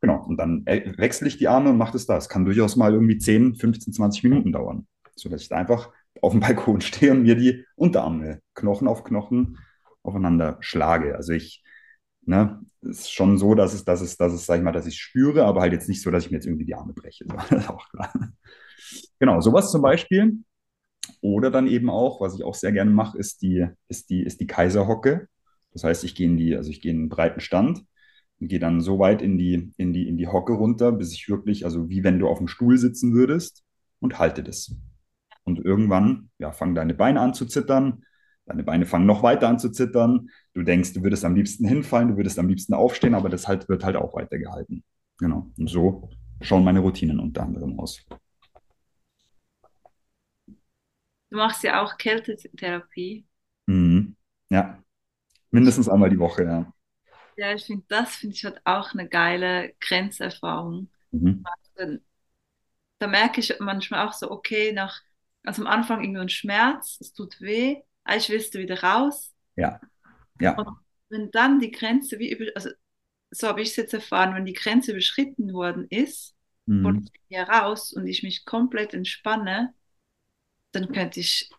[0.00, 2.16] Genau, und dann wechsle ich die Arme und mache das da.
[2.16, 5.90] Es kann durchaus mal irgendwie 10, 15, 20 Minuten dauern, sodass ich da einfach
[6.22, 9.58] auf dem Balkon stehe und mir die Unterarme Knochen auf Knochen
[10.02, 11.16] aufeinander schlage.
[11.16, 11.64] Also ich,
[12.22, 14.98] ne, ist schon so, dass es, dass es, dass es, sag ich mal, dass ich
[14.98, 17.24] spüre, aber halt jetzt nicht so, dass ich mir jetzt irgendwie die Arme breche.
[17.48, 18.12] So, ist auch klar.
[19.18, 20.38] Genau, sowas zum Beispiel.
[21.20, 24.40] Oder dann eben auch, was ich auch sehr gerne mache, ist die, ist die, ist
[24.40, 25.28] die Kaiserhocke.
[25.72, 27.84] Das heißt, ich gehe in die, also ich gehe in einen breiten Stand
[28.40, 31.28] und gehe dann so weit in die, in die, in die Hocke runter, bis ich
[31.28, 33.64] wirklich, also wie wenn du auf dem Stuhl sitzen würdest
[34.00, 34.74] und halte das.
[35.44, 38.04] Und irgendwann, ja, fangen deine Beine an zu zittern,
[38.46, 40.28] deine Beine fangen noch weiter an zu zittern.
[40.54, 43.68] Du denkst, du würdest am liebsten hinfallen, du würdest am liebsten aufstehen, aber das halt,
[43.68, 44.84] wird halt auch weitergehalten.
[45.18, 45.50] Genau.
[45.56, 48.04] Und so schauen meine Routinen unter anderem aus.
[51.30, 53.26] Du machst ja auch Kältetherapie.
[53.66, 54.16] Mhm.
[54.48, 54.78] Ja,
[55.50, 56.72] mindestens einmal die Woche, ja.
[57.36, 60.90] Ja, ich finde, das finde ich halt auch eine geile Grenzerfahrung.
[61.12, 61.44] Mhm.
[62.98, 65.00] Da merke ich manchmal auch so, okay, nach,
[65.44, 69.34] also am Anfang irgendwie ein Schmerz, es tut weh, eigentlich willst du wieder raus.
[69.56, 69.80] Ja,
[70.40, 70.56] ja.
[70.56, 70.68] Und
[71.08, 72.70] wenn dann die Grenze, wie über, also
[73.30, 76.34] so habe ich es jetzt erfahren, wenn die Grenze überschritten worden ist,
[76.66, 76.84] Mhm.
[76.86, 79.74] und ich gehe raus und ich mich komplett entspanne,
[80.72, 81.50] dann könnte ich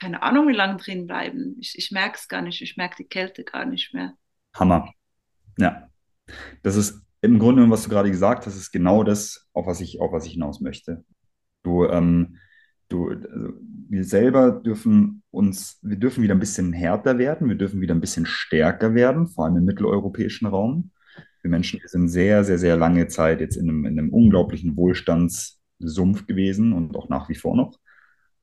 [0.00, 1.56] keine Ahnung, wie lange drin bleiben.
[1.60, 4.16] Ich, ich merke es gar nicht, ich merke die Kälte gar nicht mehr.
[4.58, 4.90] Hammer.
[5.58, 5.88] Ja.
[6.62, 10.00] Das ist im Grunde, was du gerade gesagt hast, ist genau das, auf was ich,
[10.00, 11.04] auf was ich hinaus möchte.
[11.62, 12.36] Du, ähm,
[12.88, 13.52] du, also
[13.88, 18.00] wir selber dürfen uns, wir dürfen wieder ein bisschen härter werden, wir dürfen wieder ein
[18.00, 20.90] bisschen stärker werden, vor allem im mitteleuropäischen Raum.
[21.42, 24.76] Wir Menschen wir sind sehr, sehr, sehr lange Zeit jetzt in einem, in einem unglaublichen
[24.76, 27.78] Wohlstandssumpf gewesen und auch nach wie vor noch.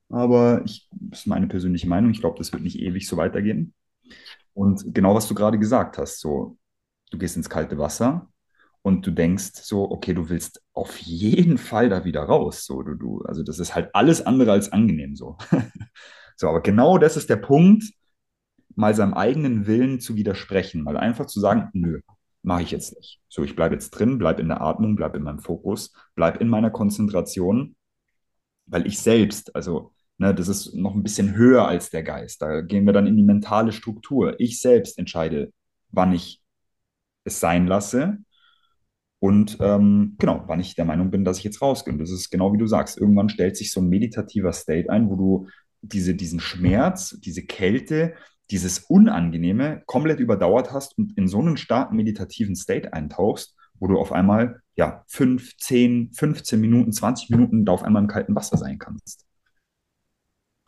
[0.09, 2.11] Aber ich, das ist meine persönliche Meinung.
[2.11, 3.73] Ich glaube, das wird nicht ewig so weitergehen.
[4.53, 6.57] Und genau, was du gerade gesagt hast, so,
[7.11, 8.29] du gehst ins kalte Wasser
[8.81, 12.65] und du denkst so, okay, du willst auf jeden Fall da wieder raus.
[12.65, 15.37] So, du, du, also das ist halt alles andere als angenehm so.
[16.35, 17.83] so, aber genau das ist der Punkt,
[18.75, 22.01] mal seinem eigenen Willen zu widersprechen, mal einfach zu sagen, nö,
[22.41, 23.21] mache ich jetzt nicht.
[23.29, 26.49] So, ich bleibe jetzt drin, bleibe in der Atmung, bleibe in meinem Fokus, bleibe in
[26.49, 27.75] meiner Konzentration,
[28.65, 32.41] weil ich selbst, also Ne, das ist noch ein bisschen höher als der Geist.
[32.41, 34.39] Da gehen wir dann in die mentale Struktur.
[34.39, 35.51] Ich selbst entscheide,
[35.89, 36.41] wann ich
[37.25, 38.19] es sein lasse
[39.19, 41.91] und ähm, genau, wann ich der Meinung bin, dass ich jetzt rausgehe.
[41.91, 42.97] Und das ist genau wie du sagst.
[42.97, 45.47] Irgendwann stellt sich so ein meditativer State ein, wo du
[45.81, 48.13] diese, diesen Schmerz, diese Kälte,
[48.49, 53.99] dieses Unangenehme komplett überdauert hast und in so einen starken meditativen State eintauchst, wo du
[53.99, 58.57] auf einmal ja 5, 10, 15 Minuten, 20 Minuten da auf einmal im kalten Wasser
[58.57, 59.25] sein kannst.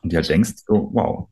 [0.06, 1.30] Und ja, denkst so, wow.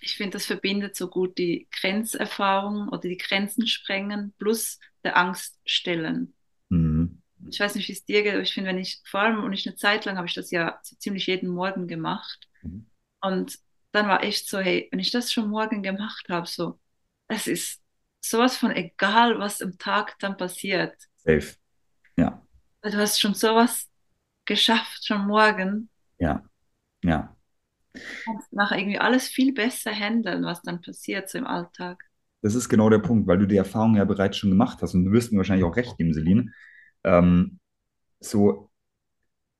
[0.00, 5.60] Ich finde, das verbindet so gut die Grenzerfahrung oder die Grenzen sprengen plus der Angst
[5.66, 6.32] stellen.
[6.70, 7.20] Mhm.
[7.50, 9.52] Ich weiß nicht, wie es dir geht, aber ich finde, wenn ich, vor allem, und
[9.52, 12.48] ich eine Zeit lang habe ich das ja so ziemlich jeden Morgen gemacht.
[12.62, 12.86] Mhm.
[13.20, 13.58] Und
[13.92, 16.80] dann war echt so, hey, wenn ich das schon morgen gemacht habe, so,
[17.28, 17.82] es ist
[18.22, 20.96] sowas von egal, was im Tag dann passiert.
[21.16, 21.54] Safe.
[22.16, 22.42] Ja.
[22.80, 23.90] Du hast schon sowas
[24.46, 25.90] geschafft, schon morgen.
[26.18, 26.42] Ja.
[27.04, 27.35] Ja
[28.24, 32.02] kannst nachher irgendwie alles viel besser handeln, was dann passiert so im Alltag.
[32.42, 35.04] das ist genau der Punkt, weil du die Erfahrung ja bereits schon gemacht hast und
[35.04, 36.52] du wirst mir wahrscheinlich auch recht geben, Celine.
[37.04, 37.58] Ähm,
[38.20, 38.70] so,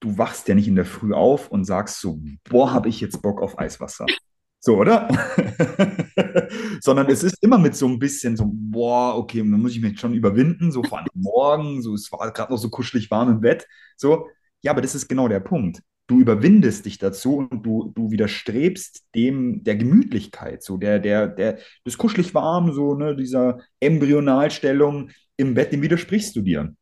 [0.00, 3.22] du wachst ja nicht in der Früh auf und sagst so, boah, habe ich jetzt
[3.22, 4.06] Bock auf Eiswasser.
[4.60, 5.08] So, oder?
[6.80, 9.98] Sondern es ist immer mit so ein bisschen so, boah, okay, dann muss ich mich
[10.00, 13.40] schon überwinden, so vor allem morgen, so, es war gerade noch so kuschelig warm im
[13.40, 13.66] Bett.
[13.96, 14.28] So,
[14.62, 15.82] ja, aber das ist genau der Punkt.
[16.08, 21.58] Du überwindest dich dazu und du, du widerstrebst dem der Gemütlichkeit, so der, der, der,
[21.84, 26.74] das kuschelig warm, so, ne, dieser Embryonalstellung im Bett, dem widersprichst du dir.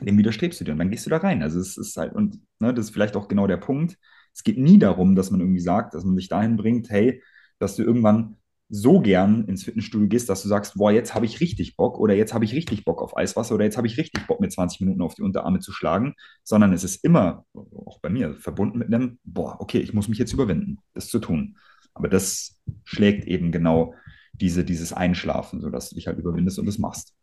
[0.00, 1.42] Dem widerstrebst du dir und dann gehst du da rein.
[1.42, 3.98] Also es ist halt, und ne, das ist vielleicht auch genau der Punkt.
[4.34, 7.22] Es geht nie darum, dass man irgendwie sagt, dass man sich dahin bringt, hey,
[7.58, 8.38] dass du irgendwann
[8.74, 12.14] so gern ins Fitnessstudio gehst, dass du sagst, boah, jetzt habe ich richtig Bock oder
[12.14, 14.80] jetzt habe ich richtig Bock auf Eiswasser oder jetzt habe ich richtig Bock, mir 20
[14.80, 18.88] Minuten auf die Unterarme zu schlagen, sondern es ist immer, auch bei mir, verbunden mit
[18.88, 21.58] einem, boah, okay, ich muss mich jetzt überwinden, das zu tun.
[21.92, 23.94] Aber das schlägt eben genau
[24.32, 27.14] diese, dieses Einschlafen, sodass du dich halt überwindest und das machst.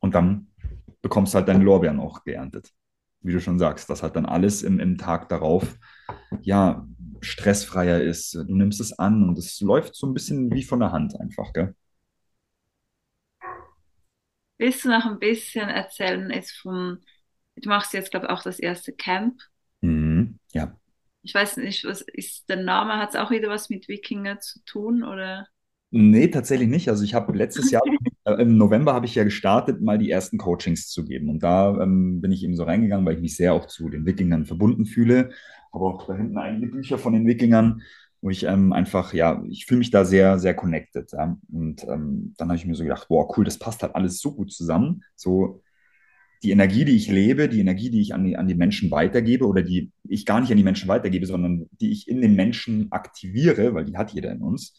[0.00, 0.48] Und dann
[1.00, 2.72] bekommst du halt deine Lorbeeren auch geerntet.
[3.20, 5.78] Wie du schon sagst, dass halt dann alles im, im Tag darauf,
[6.42, 6.88] ja,
[7.24, 8.34] stressfreier ist.
[8.34, 11.52] Du nimmst es an und es läuft so ein bisschen wie von der Hand einfach,
[11.52, 11.74] gell?
[14.58, 16.98] Willst du noch ein bisschen erzählen, ist vom,
[17.56, 19.40] du machst jetzt, glaube ich, auch das erste Camp.
[19.80, 20.78] Mhm, ja.
[21.22, 22.98] Ich weiß nicht, was ist der Name?
[22.98, 25.48] Hat es auch wieder was mit Wikinger zu tun oder?
[25.90, 26.88] Nee, tatsächlich nicht.
[26.88, 27.82] Also ich habe letztes Jahr,
[28.24, 31.30] äh, im November habe ich ja gestartet, mal die ersten Coachings zu geben.
[31.30, 34.04] Und da ähm, bin ich eben so reingegangen, weil ich mich sehr auch zu den
[34.04, 35.30] Wikingern verbunden fühle
[35.74, 37.82] habe auch da hinten einige Bücher von den Wikingern,
[38.20, 41.12] wo ich ähm, einfach, ja, ich fühle mich da sehr, sehr connected.
[41.12, 41.36] Ja?
[41.52, 44.34] Und ähm, dann habe ich mir so gedacht, boah, cool, das passt halt alles so
[44.34, 45.02] gut zusammen.
[45.14, 45.62] So
[46.42, 49.46] die Energie, die ich lebe, die Energie, die ich an die, an die Menschen weitergebe
[49.46, 52.92] oder die ich gar nicht an die Menschen weitergebe, sondern die ich in den Menschen
[52.92, 54.78] aktiviere, weil die hat jeder in uns,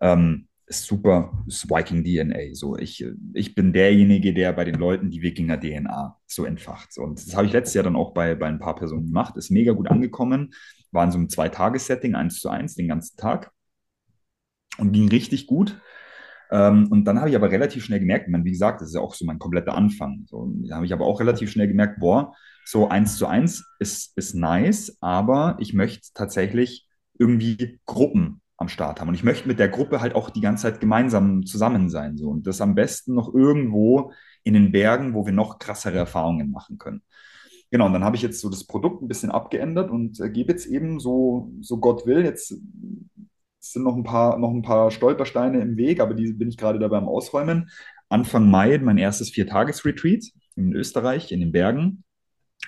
[0.00, 2.54] ähm, super, ist Viking DNA.
[2.54, 6.96] So, ich, ich bin derjenige, der bei den Leuten die Wikinger DNA so entfacht.
[6.98, 9.36] Und das habe ich letztes Jahr dann auch bei, bei ein paar Personen gemacht.
[9.36, 10.54] Ist mega gut angekommen.
[10.90, 13.50] War in so einem Zwei-Tages-Setting, eins zu eins, den ganzen Tag.
[14.78, 15.80] Und ging richtig gut.
[16.50, 19.00] Ähm, und dann habe ich aber relativ schnell gemerkt, man, wie gesagt, das ist ja
[19.00, 20.24] auch so mein kompletter Anfang.
[20.26, 24.16] So, da habe ich aber auch relativ schnell gemerkt, boah, so eins zu eins ist,
[24.16, 29.08] ist nice, aber ich möchte tatsächlich irgendwie Gruppen am Start haben.
[29.08, 32.16] Und ich möchte mit der Gruppe halt auch die ganze Zeit gemeinsam zusammen sein.
[32.16, 32.28] So.
[32.28, 34.12] Und das am besten noch irgendwo
[34.44, 37.02] in den Bergen, wo wir noch krassere Erfahrungen machen können.
[37.70, 40.52] Genau, und dann habe ich jetzt so das Produkt ein bisschen abgeändert und äh, gebe
[40.52, 42.54] jetzt eben so, so Gott will, jetzt
[43.58, 46.78] sind noch ein paar, noch ein paar Stolpersteine im Weg, aber die bin ich gerade
[46.78, 47.70] dabei am Ausräumen.
[48.08, 52.04] Anfang Mai mein erstes Viertages-Retreat in Österreich, in den Bergen,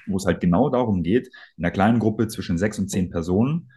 [0.06, 3.70] wo es halt genau darum geht, in einer kleinen Gruppe zwischen sechs und zehn Personen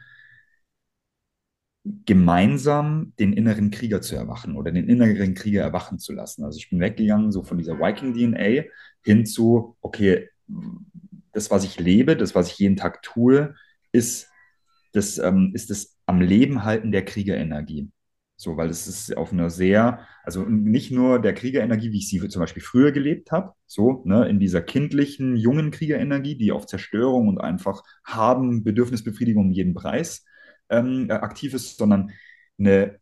[2.06, 6.44] gemeinsam den inneren Krieger zu erwachen oder den inneren Krieger erwachen zu lassen.
[6.44, 8.66] Also ich bin weggegangen so von dieser Viking-DNA
[9.02, 10.30] hin zu, okay,
[11.32, 13.56] das, was ich lebe, das, was ich jeden Tag tue,
[13.92, 14.28] ist
[14.94, 17.92] das, ähm, ist das am Leben halten der Kriegerenergie.
[18.36, 22.26] So, weil es ist auf einer sehr, also nicht nur der Kriegerenergie, wie ich sie
[22.30, 27.28] zum Beispiel früher gelebt habe, so, ne, in dieser kindlichen, jungen Kriegerenergie, die auf Zerstörung
[27.28, 30.26] und einfach haben, Bedürfnisbefriedigung um jeden Preis
[30.70, 32.12] ähm, äh, aktiv ist, sondern
[32.58, 33.00] eine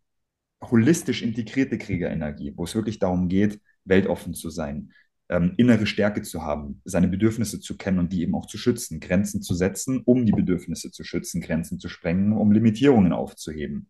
[0.61, 4.91] holistisch integrierte Kriegerenergie, wo es wirklich darum geht, weltoffen zu sein,
[5.29, 8.99] ähm, innere Stärke zu haben, seine Bedürfnisse zu kennen und die eben auch zu schützen,
[8.99, 13.89] Grenzen zu setzen, um die Bedürfnisse zu schützen, Grenzen zu sprengen, um Limitierungen aufzuheben,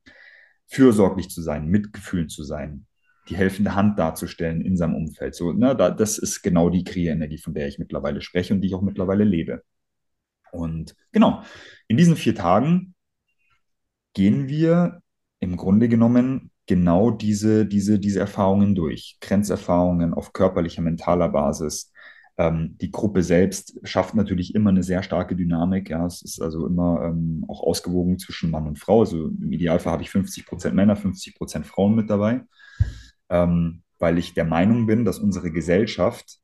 [0.67, 2.87] fürsorglich zu sein, mitgefühlt zu sein,
[3.29, 5.35] die helfende Hand darzustellen in seinem Umfeld.
[5.35, 8.67] So, ne, da, das ist genau die Kriegerenergie, von der ich mittlerweile spreche und die
[8.67, 9.63] ich auch mittlerweile lebe.
[10.51, 11.43] Und genau,
[11.87, 12.95] in diesen vier Tagen
[14.17, 15.03] gehen wir
[15.39, 19.19] im Grunde genommen genau diese, diese, diese Erfahrungen durch.
[19.21, 21.93] Grenzerfahrungen auf körperlicher, mentaler Basis.
[22.35, 25.91] Ähm, die Gruppe selbst schafft natürlich immer eine sehr starke Dynamik.
[25.91, 29.01] Ja, es ist also immer ähm, auch ausgewogen zwischen Mann und Frau.
[29.01, 32.41] Also im Idealfall habe ich 50 Prozent Männer, 50 Prozent Frauen mit dabei,
[33.29, 36.39] ähm, weil ich der Meinung bin, dass unsere Gesellschaft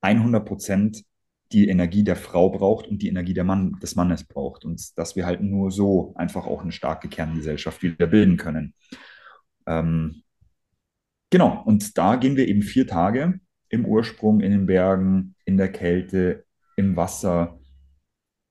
[0.00, 1.04] 100 Prozent
[1.52, 4.64] die Energie der Frau braucht und die Energie der Mann, des Mannes braucht.
[4.64, 8.74] Und dass wir halt nur so einfach auch eine starke Kerngesellschaft wieder bilden können.
[9.66, 10.22] Ähm,
[11.30, 15.70] genau, und da gehen wir eben vier Tage im Ursprung, in den Bergen, in der
[15.70, 16.44] Kälte,
[16.76, 17.58] im Wasser,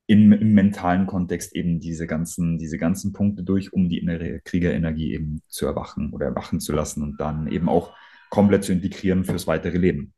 [0.08, 5.14] im, im mentalen Kontext eben diese ganzen, diese ganzen Punkte durch, um die innere Kriegerenergie
[5.14, 7.96] eben zu erwachen oder erwachen zu lassen und dann eben auch
[8.30, 10.14] komplett zu integrieren fürs weitere Leben.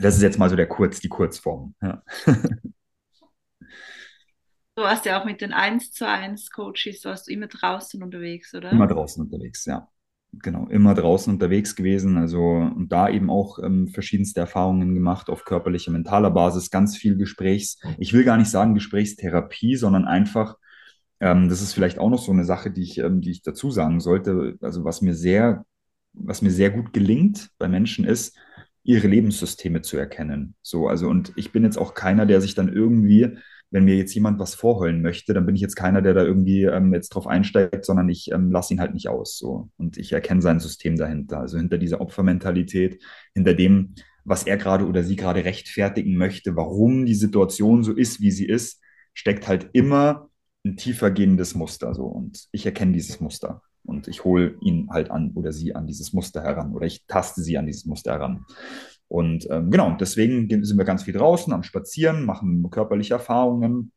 [0.00, 1.74] Das ist jetzt mal so der Kurz, die Kurzform.
[1.82, 2.02] Ja.
[4.78, 8.54] Du warst ja auch mit den 1 zu 1 Coaches, warst du immer draußen unterwegs,
[8.54, 8.70] oder?
[8.70, 9.88] Immer draußen unterwegs, ja.
[10.32, 12.16] Genau, immer draußen unterwegs gewesen.
[12.16, 17.16] Also und da eben auch ähm, verschiedenste Erfahrungen gemacht auf körperlicher, mentaler Basis, ganz viel
[17.16, 17.80] Gesprächs.
[17.98, 20.56] Ich will gar nicht sagen Gesprächstherapie, sondern einfach,
[21.18, 23.72] ähm, das ist vielleicht auch noch so eine Sache, die ich, ähm, die ich dazu
[23.72, 24.58] sagen sollte.
[24.60, 25.64] Also was mir sehr,
[26.12, 28.38] was mir sehr gut gelingt bei Menschen ist,
[28.88, 30.54] ihre Lebenssysteme zu erkennen.
[30.62, 33.36] So, also und ich bin jetzt auch keiner, der sich dann irgendwie
[33.70, 36.62] wenn mir jetzt jemand was vorheulen möchte, dann bin ich jetzt keiner, der da irgendwie
[36.64, 39.36] ähm, jetzt drauf einsteigt, sondern ich ähm, lasse ihn halt nicht aus.
[39.36, 39.70] So.
[39.76, 41.40] Und ich erkenne sein System dahinter.
[41.40, 43.02] Also hinter dieser Opfermentalität,
[43.34, 48.20] hinter dem, was er gerade oder sie gerade rechtfertigen möchte, warum die Situation so ist,
[48.20, 48.80] wie sie ist,
[49.12, 50.30] steckt halt immer
[50.64, 51.94] ein tiefer gehendes Muster.
[51.94, 52.04] So.
[52.04, 53.62] Und ich erkenne dieses Muster.
[53.88, 57.40] Und ich hole ihn halt an oder sie an dieses Muster heran oder ich taste
[57.42, 58.44] sie an dieses Muster heran.
[59.08, 63.92] Und ähm, genau, deswegen sind wir ganz viel draußen am Spazieren, machen körperliche Erfahrungen.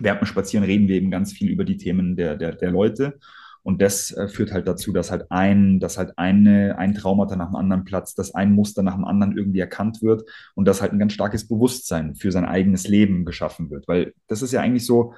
[0.00, 3.18] Während dem Spazieren reden wir eben ganz viel über die Themen der, der, der Leute.
[3.62, 7.48] Und das äh, führt halt dazu, dass halt ein, dass halt eine, ein Traumata nach
[7.48, 10.92] dem anderen platzt, dass ein Muster nach dem anderen irgendwie erkannt wird und dass halt
[10.92, 13.88] ein ganz starkes Bewusstsein für sein eigenes Leben geschaffen wird.
[13.88, 15.14] Weil das ist ja eigentlich so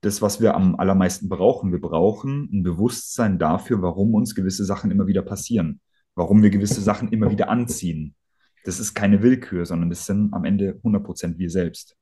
[0.00, 1.72] das, was wir am allermeisten brauchen.
[1.72, 5.80] Wir brauchen ein Bewusstsein dafür, warum uns gewisse Sachen immer wieder passieren,
[6.14, 8.14] warum wir gewisse Sachen immer wieder anziehen
[8.64, 11.96] das ist keine Willkür, sondern das sind am Ende 100% wir selbst.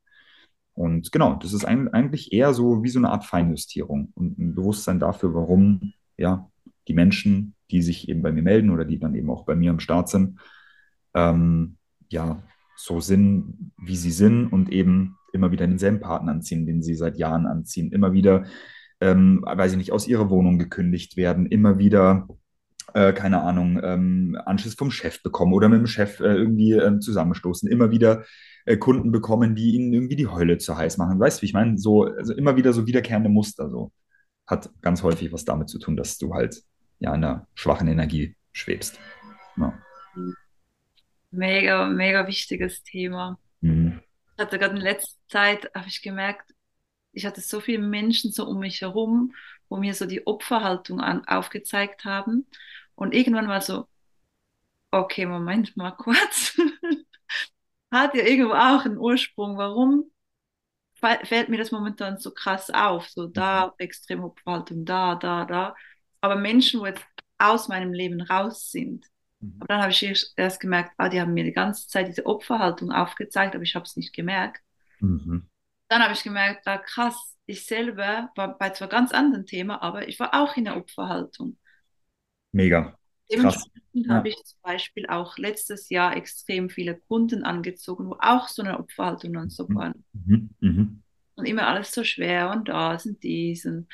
[0.74, 5.00] Und genau, das ist eigentlich eher so wie so eine Art Feinjustierung und ein Bewusstsein
[5.00, 6.48] dafür, warum ja
[6.86, 9.70] die Menschen, die sich eben bei mir melden oder die dann eben auch bei mir
[9.70, 10.40] am Start sind,
[11.14, 11.76] ähm,
[12.08, 12.42] ja,
[12.76, 17.18] so sind, wie sie sind und eben immer wieder denselben Partner anziehen, den sie seit
[17.18, 18.44] Jahren anziehen, immer wieder,
[19.00, 22.28] ähm, weiß ich nicht, aus ihrer Wohnung gekündigt werden, immer wieder
[22.94, 26.98] äh, keine Ahnung, ähm, Anschluss vom Chef bekommen oder mit dem Chef äh, irgendwie äh,
[26.98, 28.24] zusammenstoßen, immer wieder
[28.64, 31.20] äh, Kunden bekommen, die ihnen irgendwie die Heule zu heiß machen.
[31.20, 31.78] Weißt du, wie ich meine?
[31.78, 33.68] So, also immer wieder so wiederkehrende Muster.
[33.68, 33.92] So
[34.46, 36.62] hat ganz häufig was damit zu tun, dass du halt
[36.98, 38.98] ja in einer schwachen Energie schwebst.
[39.56, 39.74] Ja.
[41.30, 43.38] Mega, mega wichtiges Thema.
[44.38, 46.54] Ich hatte gerade in letzter Zeit, habe ich gemerkt,
[47.12, 49.34] ich hatte so viele Menschen so um mich herum,
[49.68, 52.46] wo mir so die Opferhaltung an, aufgezeigt haben.
[52.94, 53.88] Und irgendwann war so,
[54.92, 56.56] okay, Moment mal kurz.
[57.90, 59.56] Hat ja irgendwo auch einen Ursprung.
[59.58, 60.08] Warum
[61.00, 63.08] fällt mir das momentan so krass auf?
[63.08, 63.72] So da, mhm.
[63.78, 65.74] extreme Opferhaltung, da, da, da.
[66.20, 67.04] Aber Menschen, wo jetzt
[67.38, 69.04] aus meinem Leben raus sind.
[69.40, 69.56] Mhm.
[69.58, 72.92] Aber dann habe ich erst gemerkt, ah, die haben mir die ganze Zeit diese Opferhaltung
[72.92, 74.62] aufgezeigt, aber ich habe es nicht gemerkt.
[75.00, 75.48] Mhm.
[75.88, 80.08] Dann habe ich gemerkt, ah, krass, ich selber war bei zwar ganz anderen Thema, aber
[80.08, 81.56] ich war auch in der Opferhaltung.
[82.52, 82.98] Mega.
[83.30, 88.62] Dementsprechend habe ich zum Beispiel auch letztes Jahr extrem viele Kunden angezogen, wo auch so
[88.62, 89.74] eine Opferhaltung und so mhm.
[89.74, 90.04] waren.
[90.12, 90.50] Mhm.
[90.60, 91.02] Mhm.
[91.38, 93.88] Und immer alles so schwer und da sind diesen.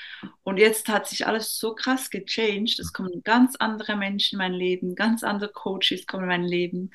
[0.45, 2.79] Und jetzt hat sich alles so krass gechanged.
[2.79, 6.91] Es kommen ganz andere Menschen in mein Leben, ganz andere Coaches kommen in mein Leben.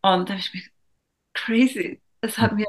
[0.00, 0.62] Und da habe ich mir
[1.34, 2.00] crazy.
[2.22, 2.66] Es hat mir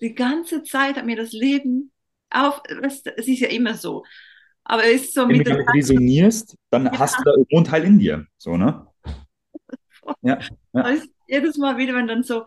[0.00, 1.90] die ganze Zeit hat mir das Leben
[2.30, 2.62] auf.
[2.82, 4.04] Es ist ja immer so.
[4.62, 6.98] Aber es ist so Wenn du resonierst, dann ja.
[7.00, 8.26] hast du da irgendwo einen Teil in dir.
[8.38, 8.86] So, ne?
[10.22, 10.38] ja.
[10.72, 10.96] ja.
[11.26, 12.46] Jedes Mal wieder, wenn dann so,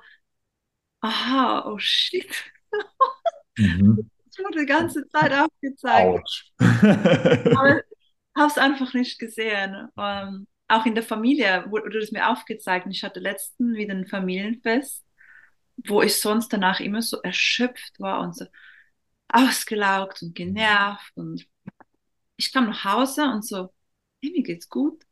[1.01, 2.31] aha, oh shit.
[3.57, 4.09] Mhm.
[4.31, 6.51] Ich wurde die ganze Zeit aufgezeigt.
[6.59, 9.89] Aber ich habe es einfach nicht gesehen.
[9.97, 12.87] Ähm, auch in der Familie wurde es mir aufgezeigt.
[12.89, 15.03] Ich hatte letzten wieder ein Familienfest,
[15.87, 18.45] wo ich sonst danach immer so erschöpft war und so
[19.29, 21.47] ausgelaugt und genervt und
[22.37, 23.73] ich kam nach Hause und so,
[24.21, 25.03] hey, mir geht's gut.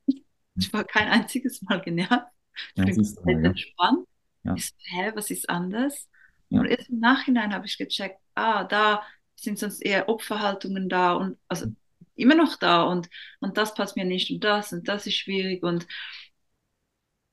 [0.56, 2.28] Ich war kein einziges Mal genervt.
[2.76, 3.50] Ich ja, bin komplett ja.
[3.50, 4.08] entspannt.
[4.44, 4.54] Ja.
[4.56, 6.08] Ich so, hä, was ist anders?
[6.50, 6.60] Ja.
[6.60, 9.04] Und erst im Nachhinein habe ich gecheckt, ah, da
[9.36, 11.68] sind sonst eher Opferhaltungen da und also
[12.16, 15.64] immer noch da und, und das passt mir nicht und das und das ist schwierig
[15.64, 15.86] und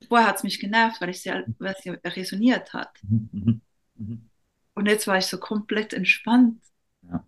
[0.07, 2.91] vorher hat es mich genervt, weil ich sehr, weil sie resoniert hat.
[3.03, 3.29] Mhm.
[3.31, 3.61] Mhm.
[3.95, 4.29] mhm.
[4.75, 6.59] Und jetzt war ich so komplett entspannt.
[7.03, 7.25] Ja.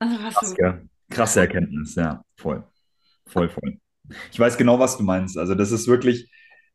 [0.00, 0.56] Also was so,
[1.12, 2.64] Krasse Erkenntnis, ja, voll.
[3.26, 3.78] Voll, voll.
[4.32, 5.38] Ich weiß genau, was du meinst.
[5.38, 6.30] Also, das ist wirklich,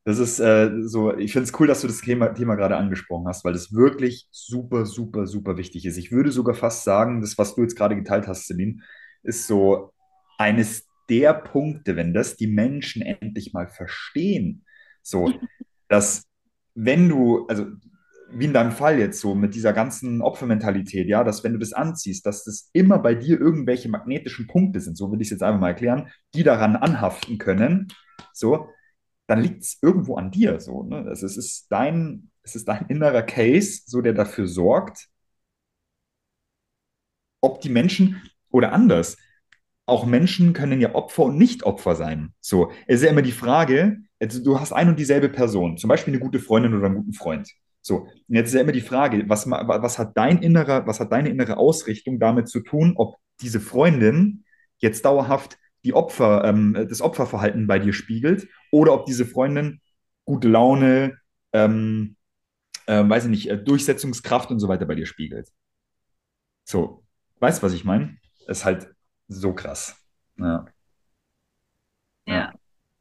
[0.07, 3.27] das ist äh, so, ich finde es cool, dass du das Thema, Thema gerade angesprochen
[3.27, 5.97] hast, weil das wirklich super, super, super wichtig ist.
[5.97, 8.77] Ich würde sogar fast sagen, das, was du jetzt gerade geteilt hast, Celine,
[9.23, 9.91] ist so
[10.37, 14.63] eines der Punkte, wenn das die Menschen endlich mal verstehen.
[15.01, 15.29] So,
[15.89, 16.23] dass
[16.73, 17.65] wenn du, also
[18.31, 21.73] wie in deinem Fall jetzt so mit dieser ganzen Opfermentalität, ja, dass wenn du das
[21.73, 25.43] anziehst, dass das immer bei dir irgendwelche magnetischen Punkte sind, so will ich es jetzt
[25.43, 27.89] einfach mal erklären, die daran anhaften können,
[28.31, 28.69] so,
[29.27, 31.05] dann liegt es irgendwo an dir, so, ne?
[31.07, 35.07] Also es ist dein, es ist dein innerer Case, so der dafür sorgt,
[37.41, 39.17] ob die Menschen oder anders,
[39.85, 42.33] auch Menschen können ja Opfer und Nicht-Opfer sein.
[42.41, 45.87] So, es ist ja immer die Frage, also du hast ein und dieselbe Person, zum
[45.87, 47.49] Beispiel eine gute Freundin oder einen guten Freund.
[47.81, 51.11] So, und jetzt ist ja immer die Frage, was, was hat dein innerer, was hat
[51.13, 54.43] deine innere Ausrichtung damit zu tun, ob diese Freundin
[54.79, 55.57] jetzt dauerhaft
[55.87, 59.79] die Opfer, ähm, das Opferverhalten bei dir spiegelt oder ob diese Freundin
[60.25, 61.17] gute Laune,
[61.53, 62.17] ähm,
[62.87, 65.49] äh, weiß ich nicht, äh, Durchsetzungskraft und so weiter bei dir spiegelt.
[66.65, 67.05] So,
[67.39, 68.17] weißt du, was ich meine?
[68.47, 68.93] Ist halt
[69.29, 69.95] so krass.
[70.37, 70.65] Ja.
[72.25, 72.33] Ja.
[72.33, 72.53] ja.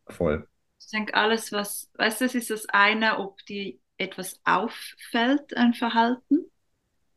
[0.07, 0.47] Voll.
[0.79, 5.75] Ich denke, alles, was, weißt du, das ist das eine, ob dir etwas auffällt, ein
[5.75, 6.45] Verhalten.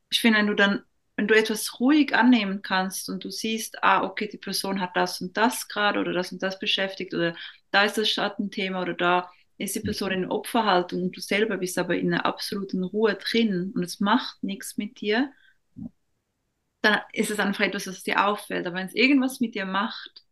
[0.10, 0.84] Ich finde, wenn du dann,
[1.20, 5.20] wenn du etwas ruhig annehmen kannst und du siehst, ah, okay, die Person hat das
[5.20, 7.36] und das gerade oder das und das beschäftigt oder
[7.72, 11.78] da ist das Schattenthema oder da ist die Person in Opferhaltung und du selber bist
[11.78, 15.34] aber in einer absoluten Ruhe drin und es macht nichts mit dir,
[16.82, 18.66] dann ist es einfach etwas, was dir auffällt.
[18.66, 20.24] Aber wenn es irgendwas mit dir macht,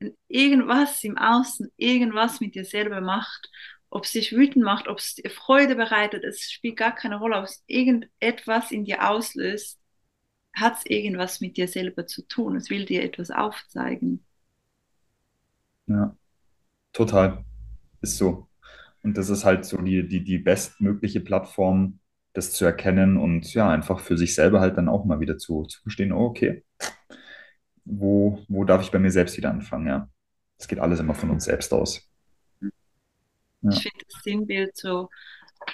[0.00, 3.48] wenn irgendwas im Außen, irgendwas mit dir selber macht,
[3.90, 7.38] ob es dich wütend macht, ob es dir Freude bereitet, es spielt gar keine Rolle,
[7.38, 9.79] ob es irgendetwas in dir auslöst,
[10.52, 12.56] hat es irgendwas mit dir selber zu tun.
[12.56, 14.24] Es will dir etwas aufzeigen.
[15.86, 16.16] Ja,
[16.92, 17.44] total.
[18.00, 18.48] Ist so.
[19.02, 22.00] Und das ist halt so die, die, die bestmögliche Plattform,
[22.32, 25.64] das zu erkennen und ja, einfach für sich selber halt dann auch mal wieder zu,
[25.64, 26.64] zu verstehen, oh, okay,
[27.84, 30.08] wo, wo darf ich bei mir selbst wieder anfangen, ja.
[30.58, 32.08] Es geht alles immer von uns selbst aus.
[32.60, 33.70] Ja.
[33.70, 35.08] Ich finde das Sinnbild so,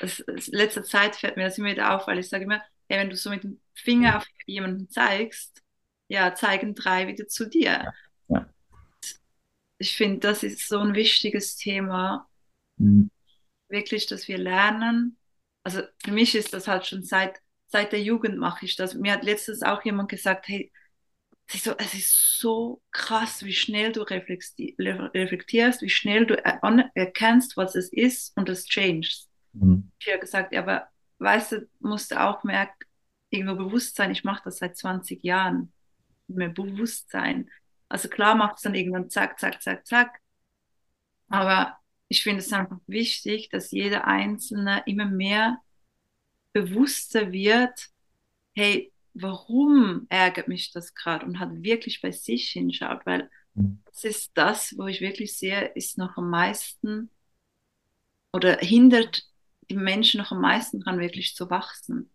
[0.00, 2.98] das, das, letzte Zeit fällt mir das immer wieder auf, weil ich sage immer, hey,
[2.98, 5.62] wenn du so mit dem Finger auf jemanden zeigst,
[6.08, 7.70] ja, zeigen drei wieder zu dir.
[7.70, 7.92] Ja.
[8.28, 8.48] Ja.
[9.78, 12.28] Ich finde, das ist so ein wichtiges Thema.
[12.78, 13.10] Mhm.
[13.68, 15.18] Wirklich, dass wir lernen,
[15.64, 18.94] also für mich ist das halt schon seit, seit der Jugend mache ich das.
[18.94, 20.70] Mir hat letztens auch jemand gesagt, hey,
[21.48, 26.36] es ist so, es ist so krass, wie schnell du reflektierst, wie schnell du
[26.94, 29.28] erkennst, was es ist und es changest.
[29.52, 29.90] Mhm.
[29.98, 32.84] Ich habe gesagt, ja, aber weißt du, musst du auch merken,
[33.30, 35.72] irgendwo Bewusstsein, ich mache das seit 20 Jahren,
[36.28, 37.50] mehr Bewusstsein.
[37.88, 40.20] Also klar macht es dann irgendwann zack, zack, zack, zack.
[41.28, 45.58] Aber ich finde es einfach wichtig, dass jeder Einzelne immer mehr
[46.52, 47.88] bewusster wird,
[48.54, 53.30] hey, warum ärgert mich das gerade und hat wirklich bei sich hinschaut, weil
[53.86, 57.10] das ist das, wo ich wirklich sehe, ist noch am meisten
[58.32, 59.24] oder hindert
[59.70, 62.10] die Menschen noch am meisten daran, wirklich zu wachsen.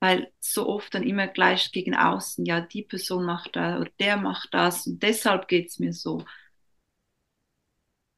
[0.00, 4.16] Weil so oft dann immer gleich gegen außen, ja, die Person macht das oder der
[4.16, 6.24] macht das und deshalb geht es mir so.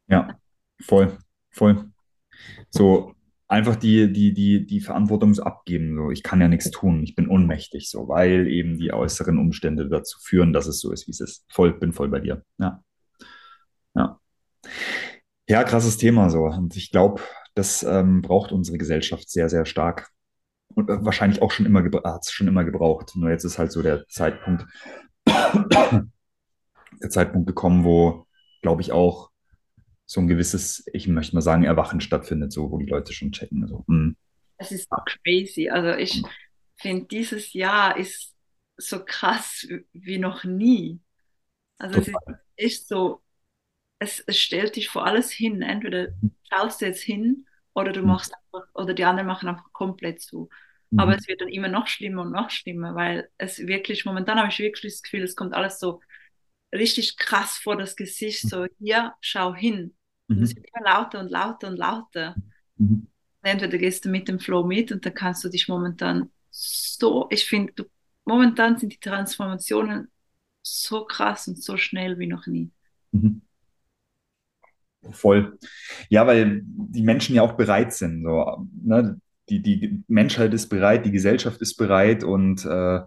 [0.09, 0.39] Ja.
[0.81, 1.19] Voll,
[1.51, 1.91] voll.
[2.71, 3.15] So
[3.49, 5.97] einfach die, die, die, die Verantwortung abgeben.
[5.97, 9.89] So, ich kann ja nichts tun, ich bin ohnmächtig, so, weil eben die äußeren Umstände
[9.89, 11.45] dazu führen, dass es so ist, wie es ist.
[11.49, 12.45] Voll, bin voll bei dir.
[12.59, 12.83] Ja.
[13.95, 14.19] Ja.
[15.49, 16.45] Ja, krasses Thema so.
[16.45, 17.21] Und ich glaube,
[17.55, 20.11] das ähm, braucht unsere Gesellschaft sehr, sehr stark.
[20.75, 23.13] Und äh, wahrscheinlich auch schon immer hat es schon immer gebraucht.
[23.15, 24.67] Nur jetzt ist halt so der Zeitpunkt,
[25.27, 28.27] der Zeitpunkt gekommen, wo,
[28.63, 29.31] glaube ich, auch
[30.07, 33.67] so ein gewisses, ich möchte mal sagen, Erwachen stattfindet, so wo die Leute schon checken.
[33.67, 34.17] So, hm.
[34.59, 34.89] Es ist
[35.25, 35.69] crazy.
[35.69, 36.23] Also ich
[36.77, 38.35] finde, dieses Jahr ist
[38.77, 41.01] so krass wie noch nie.
[41.79, 42.15] Also Total.
[42.27, 43.23] es ist echt so,
[43.99, 45.63] es, es, stellt dich vor alles hin.
[45.63, 46.09] Entweder
[46.53, 48.09] schaust du jetzt hin oder du hm.
[48.09, 50.49] machst einfach, oder die anderen machen einfach komplett zu.
[50.91, 51.01] Mhm.
[51.01, 54.49] Aber es wird dann immer noch schlimmer und noch schlimmer, weil es wirklich, momentan habe
[54.49, 56.01] ich wirklich das Gefühl, es kommt alles so
[56.73, 59.95] richtig krass vor das Gesicht, so hier, schau hin.
[60.29, 60.43] Mhm.
[60.43, 62.37] es wird immer lauter und lauter und lauter.
[62.77, 63.07] Mhm.
[63.43, 67.47] Entweder gehst du mit dem Flow mit und dann kannst du dich momentan so, ich
[67.47, 67.91] finde,
[68.25, 70.11] momentan sind die Transformationen
[70.63, 72.71] so krass und so schnell wie noch nie.
[73.11, 73.43] Mhm.
[75.11, 75.59] Voll.
[76.09, 78.23] Ja, weil die Menschen ja auch bereit sind.
[78.23, 79.21] So, ne?
[79.49, 83.01] die, die Menschheit ist bereit, die Gesellschaft ist bereit und äh,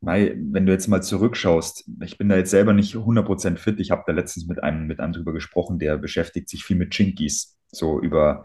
[0.00, 3.80] wenn du jetzt mal zurückschaust, ich bin da jetzt selber nicht 100% fit.
[3.80, 6.94] Ich habe da letztens mit einem, mit einem drüber gesprochen, der beschäftigt sich viel mit
[6.94, 8.44] Chinkies, so über,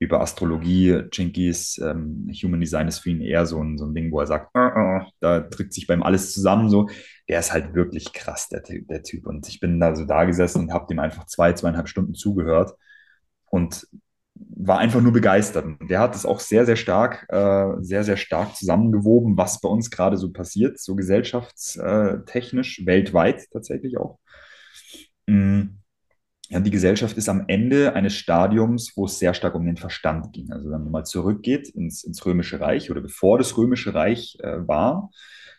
[0.00, 1.04] über Astrologie.
[1.12, 4.26] Chinkies, ähm, Human Design ist für ihn eher so ein, so ein Ding, wo er
[4.26, 6.88] sagt, uh, uh, da drückt sich beim alles zusammen so.
[7.28, 9.26] Der ist halt wirklich krass, der, der Typ.
[9.26, 12.72] Und ich bin da so da gesessen und habe dem einfach zwei, zweieinhalb Stunden zugehört.
[13.50, 13.86] Und
[14.34, 15.66] war einfach nur begeistert.
[15.88, 19.90] Der hat es auch sehr, sehr stark, äh, sehr, sehr stark zusammengewoben, was bei uns
[19.90, 24.18] gerade so passiert, so gesellschaftstechnisch, weltweit tatsächlich auch.
[25.26, 25.79] Mm.
[26.52, 30.32] Ja, die Gesellschaft ist am Ende eines Stadiums, wo es sehr stark um den Verstand
[30.32, 30.50] ging.
[30.50, 34.66] Also wenn man mal zurückgeht ins, ins Römische Reich oder bevor das Römische Reich äh,
[34.66, 35.10] war,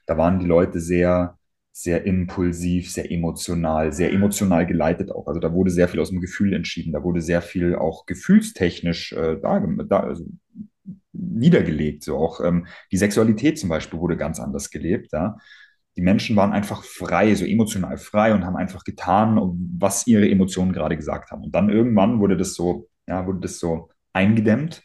[0.05, 1.37] da waren die Leute sehr,
[1.71, 5.27] sehr impulsiv, sehr emotional, sehr emotional geleitet auch.
[5.27, 9.13] Also da wurde sehr viel aus dem Gefühl entschieden, da wurde sehr viel auch gefühlstechnisch
[9.13, 10.25] äh, da, also
[11.13, 12.03] niedergelegt.
[12.03, 15.13] So auch ähm, die Sexualität zum Beispiel wurde ganz anders gelebt.
[15.13, 15.37] Ja?
[15.97, 19.39] Die Menschen waren einfach frei, so emotional frei und haben einfach getan,
[19.77, 21.43] was ihre Emotionen gerade gesagt haben.
[21.43, 24.81] Und dann irgendwann wurde das so, ja, wurde das so eingedämmt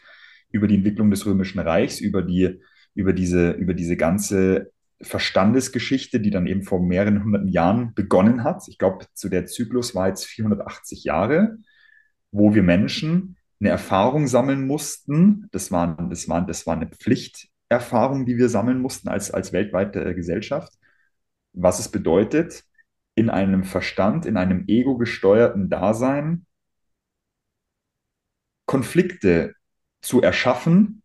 [0.50, 2.60] über die Entwicklung des Römischen Reichs, über die,
[2.94, 8.66] über diese, über diese ganze Verstandesgeschichte, die dann eben vor mehreren hunderten Jahren begonnen hat.
[8.68, 11.58] Ich glaube, zu der Zyklus war jetzt 480 Jahre,
[12.30, 15.48] wo wir Menschen eine Erfahrung sammeln mussten.
[15.52, 20.14] Das war, das war, das war eine Pflichterfahrung, die wir sammeln mussten als, als weltweite
[20.14, 20.72] Gesellschaft.
[21.56, 22.62] Was es bedeutet,
[23.16, 26.46] in einem Verstand, in einem ego-gesteuerten Dasein
[28.66, 29.54] Konflikte
[30.02, 31.02] zu erschaffen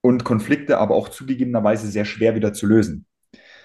[0.00, 3.06] und Konflikte aber auch zugegebenerweise sehr schwer wieder zu lösen.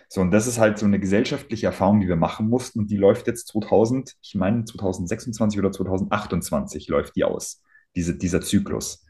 [0.10, 2.98] So, und das ist halt so eine gesellschaftliche Erfahrung, die wir machen mussten und die
[2.98, 7.62] läuft jetzt 2000, ich meine 2026 oder 2028 läuft die aus
[7.96, 9.06] diese, dieser Zyklus.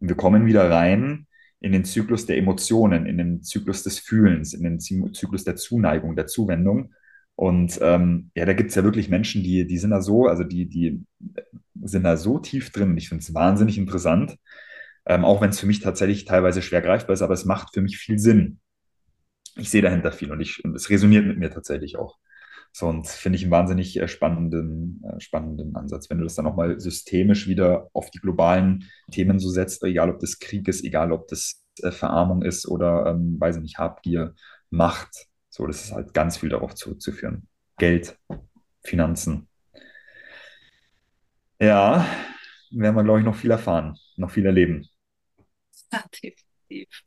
[0.00, 1.27] Und wir kommen wieder rein
[1.60, 6.14] in den Zyklus der Emotionen, in den Zyklus des Fühlens, in den Zyklus der Zuneigung,
[6.14, 6.94] der Zuwendung.
[7.34, 10.44] Und ähm, ja, da gibt es ja wirklich Menschen, die, die sind da so, also
[10.44, 11.04] die, die
[11.82, 12.96] sind da so tief drin.
[12.96, 14.36] Ich finde es wahnsinnig interessant,
[15.06, 17.80] ähm, auch wenn es für mich tatsächlich teilweise schwer greifbar ist, aber es macht für
[17.80, 18.60] mich viel Sinn.
[19.56, 22.18] Ich sehe dahinter viel und, ich, und es resoniert mit mir tatsächlich auch.
[22.78, 26.44] So, und finde ich einen wahnsinnig äh, spannenden, äh, spannenden Ansatz, wenn du das dann
[26.44, 31.10] nochmal systemisch wieder auf die globalen Themen so setzt, egal ob das Krieg ist, egal
[31.10, 34.36] ob das äh, Verarmung ist oder, ähm, weiß ich nicht, Habgier,
[34.70, 35.26] Macht.
[35.48, 37.48] So, das ist halt ganz viel darauf zurückzuführen.
[37.78, 38.16] Geld,
[38.84, 39.48] Finanzen.
[41.58, 42.06] Ja,
[42.70, 44.86] werden wir, glaube ich, noch viel erfahren, noch viel erleben.
[45.92, 47.02] Ja, definitiv.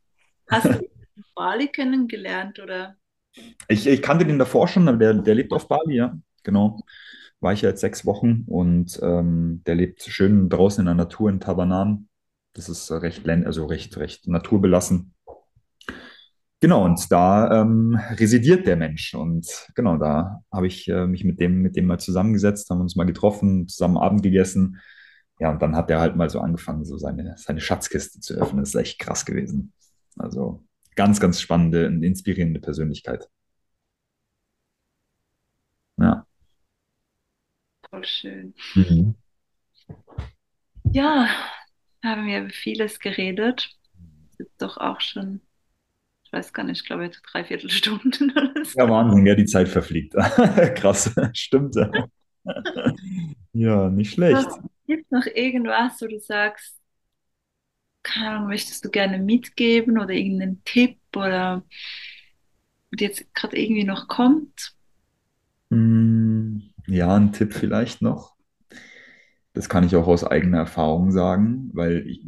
[0.50, 0.86] Hast du
[1.34, 2.98] Bali kennengelernt oder
[3.68, 6.80] ich, ich kannte den davor schon, aber der, der lebt auf Bali, ja, genau.
[7.40, 11.28] War ich ja jetzt sechs Wochen und ähm, der lebt schön draußen in der Natur
[11.28, 12.08] in Tabanan.
[12.52, 15.14] Das ist recht, also recht, recht naturbelassen.
[16.60, 19.14] Genau, und da ähm, residiert der Mensch.
[19.14, 22.94] Und genau, da habe ich äh, mich mit dem, mit dem mal zusammengesetzt, haben uns
[22.94, 24.78] mal getroffen, zusammen Abend gegessen.
[25.40, 28.60] Ja, und dann hat er halt mal so angefangen, so seine, seine Schatzkiste zu öffnen.
[28.60, 29.72] Das ist echt krass gewesen.
[30.16, 30.62] Also
[30.94, 33.28] ganz, ganz spannende und inspirierende Persönlichkeit.
[35.98, 36.26] Ja.
[37.88, 38.54] Voll schön.
[38.74, 39.14] Mhm.
[40.92, 41.28] Ja,
[42.02, 43.70] haben wir vieles geredet.
[44.38, 45.40] Ist doch auch schon,
[46.24, 48.78] ich weiß gar nicht, ich glaube, dreiviertel Stunden oder so.
[48.78, 50.14] Ja, Wahnsinn, ja, die Zeit verfliegt.
[50.74, 51.76] Krass, stimmt.
[53.52, 54.48] ja, nicht schlecht.
[54.86, 56.81] Gibt es noch irgendwas, wo du sagst,
[58.02, 61.62] keine Ahnung, möchtest du gerne mitgeben oder irgendeinen Tipp oder
[62.98, 64.74] jetzt gerade irgendwie noch kommt?
[65.70, 68.34] Hm, ja, ein Tipp vielleicht noch.
[69.54, 72.26] Das kann ich auch aus eigener Erfahrung sagen, weil ich,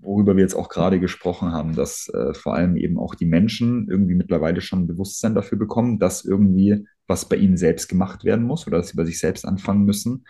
[0.00, 3.88] worüber wir jetzt auch gerade gesprochen haben, dass äh, vor allem eben auch die Menschen
[3.88, 8.46] irgendwie mittlerweile schon ein Bewusstsein dafür bekommen, dass irgendwie was bei ihnen selbst gemacht werden
[8.46, 10.24] muss oder dass sie bei sich selbst anfangen müssen.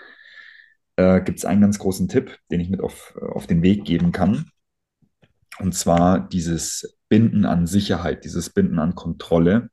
[0.97, 4.11] Äh, Gibt es einen ganz großen Tipp, den ich mit auf, auf den Weg geben
[4.11, 4.47] kann.
[5.59, 9.71] Und zwar dieses Binden an Sicherheit, dieses Binden an Kontrolle,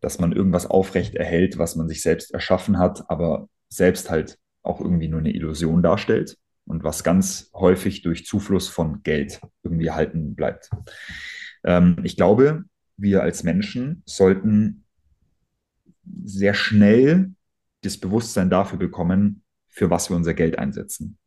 [0.00, 4.80] dass man irgendwas aufrecht erhält, was man sich selbst erschaffen hat, aber selbst halt auch
[4.80, 6.36] irgendwie nur eine Illusion darstellt
[6.66, 10.70] und was ganz häufig durch Zufluss von Geld irgendwie erhalten bleibt.
[11.64, 12.64] Ähm, ich glaube,
[12.96, 14.84] wir als Menschen sollten
[16.24, 17.32] sehr schnell
[17.82, 21.18] das Bewusstsein dafür bekommen, für was wir unser Geld einsetzen.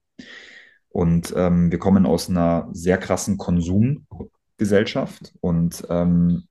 [0.95, 5.33] Und ähm, wir kommen aus einer sehr krassen Konsumgesellschaft.
[5.41, 6.47] Und ähm,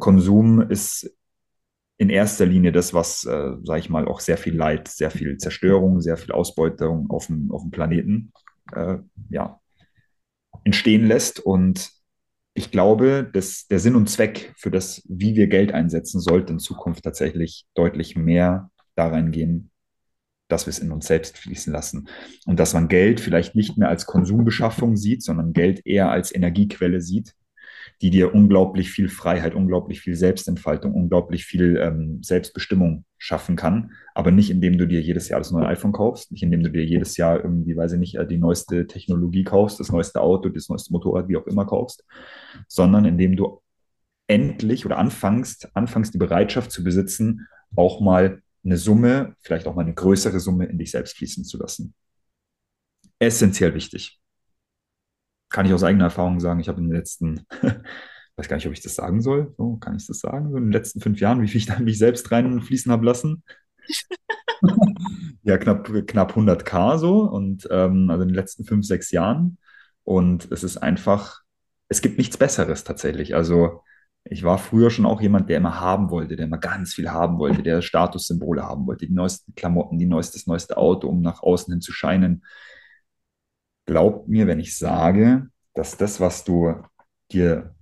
[0.00, 1.08] Konsum ist
[1.96, 5.36] in erster Linie das, was, äh, sage ich mal, auch sehr viel Leid, sehr viel
[5.36, 8.32] Zerstörung, sehr viel Ausbeutung auf dem, auf dem Planeten
[8.72, 8.96] äh,
[9.30, 9.60] ja,
[10.64, 11.38] entstehen lässt.
[11.38, 11.92] Und
[12.54, 16.58] ich glaube, dass der Sinn und Zweck für das, wie wir Geld einsetzen, sollte in
[16.58, 19.70] Zukunft tatsächlich deutlich mehr da reingehen,
[20.48, 22.08] dass wir es in uns selbst fließen lassen.
[22.46, 27.00] Und dass man Geld vielleicht nicht mehr als Konsumbeschaffung sieht, sondern Geld eher als Energiequelle
[27.00, 27.34] sieht,
[28.02, 33.92] die dir unglaublich viel Freiheit, unglaublich viel Selbstentfaltung, unglaublich viel ähm, Selbstbestimmung schaffen kann.
[34.14, 36.84] Aber nicht, indem du dir jedes Jahr das neue iPhone kaufst, nicht indem du dir
[36.84, 40.68] jedes Jahr irgendwie, weiß ich nicht, äh, die neueste Technologie kaufst, das neueste Auto, das
[40.68, 42.04] neueste Motorrad, wie auch immer kaufst,
[42.68, 43.62] sondern indem du
[44.26, 49.82] endlich oder anfängst, anfängst die Bereitschaft zu besitzen, auch mal eine Summe, vielleicht auch mal
[49.82, 51.94] eine größere Summe in dich selbst fließen zu lassen.
[53.18, 54.20] Essentiell wichtig.
[55.48, 57.46] Kann ich aus eigener Erfahrung sagen, ich habe in den letzten
[58.36, 59.54] weiß gar nicht, ob ich das sagen soll.
[59.56, 60.50] So, kann ich das sagen?
[60.50, 63.42] So in den letzten fünf Jahren, wie viel ich da mich selbst reinfließen habe lassen?
[65.42, 69.58] Ja, knapp, knapp 100k so und ähm, also in den letzten fünf, sechs Jahren.
[70.02, 71.42] Und es ist einfach,
[71.88, 73.36] es gibt nichts Besseres tatsächlich.
[73.36, 73.82] Also
[74.30, 77.38] ich war früher schon auch jemand, der immer haben wollte, der immer ganz viel haben
[77.38, 81.42] wollte, der Statussymbole haben wollte, die neuesten Klamotten, die neueste, das neueste Auto, um nach
[81.42, 82.44] außen hin zu scheinen.
[83.86, 86.82] Glaub mir, wenn ich sage, dass das, was du
[87.30, 87.74] dir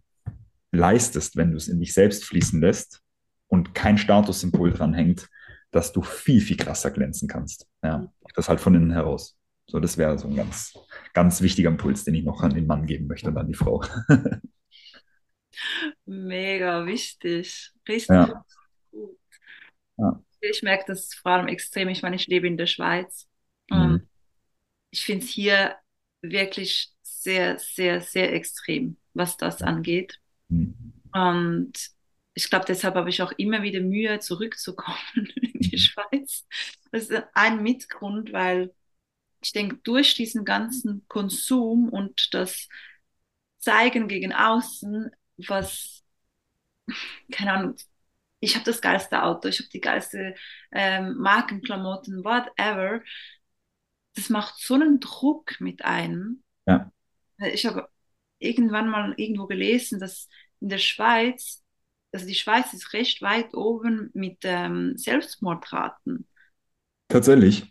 [0.70, 3.00] leistest, wenn du es in dich selbst fließen lässt
[3.48, 5.28] und kein Statussymbol dran hängt,
[5.70, 7.66] dass du viel, viel krasser glänzen kannst.
[7.82, 9.38] Ja, das halt von innen heraus.
[9.66, 10.74] So, das wäre so ein ganz,
[11.14, 13.82] ganz wichtiger Impuls, den ich noch an den Mann geben möchte und an die Frau.
[16.06, 17.72] Mega wichtig.
[17.88, 18.44] Richtig Ja,
[18.92, 19.18] gut.
[19.98, 20.20] ja.
[20.40, 21.88] Ich merke das vor allem extrem.
[21.88, 23.28] Ich meine, ich lebe in der Schweiz.
[23.70, 24.08] Mhm.
[24.90, 25.76] ich finde es hier
[26.22, 30.20] wirklich sehr, sehr, sehr extrem, was das angeht.
[30.50, 30.92] Mhm.
[31.12, 31.72] Und
[32.34, 34.98] ich glaube, deshalb habe ich auch immer wieder Mühe, zurückzukommen
[35.36, 35.78] in die Mhm.
[35.78, 36.46] Schweiz.
[36.92, 38.74] Das ist ein Mitgrund, weil
[39.42, 42.68] ich denke, durch diesen ganzen Konsum und das
[43.58, 46.04] Zeigen gegen außen, was,
[47.32, 47.76] keine Ahnung,
[48.40, 50.34] ich habe das geilste Auto, ich habe die geilste
[50.72, 53.02] ähm, Markenklamotten, whatever,
[54.14, 56.42] das macht so einen Druck mit einem.
[56.66, 56.90] Ja,
[57.52, 57.88] Ich habe
[58.38, 60.28] irgendwann mal irgendwo gelesen, dass
[60.60, 61.62] in der Schweiz,
[62.12, 66.28] also die Schweiz ist recht weit oben mit ähm, Selbstmordraten.
[67.08, 67.64] tatsächlich.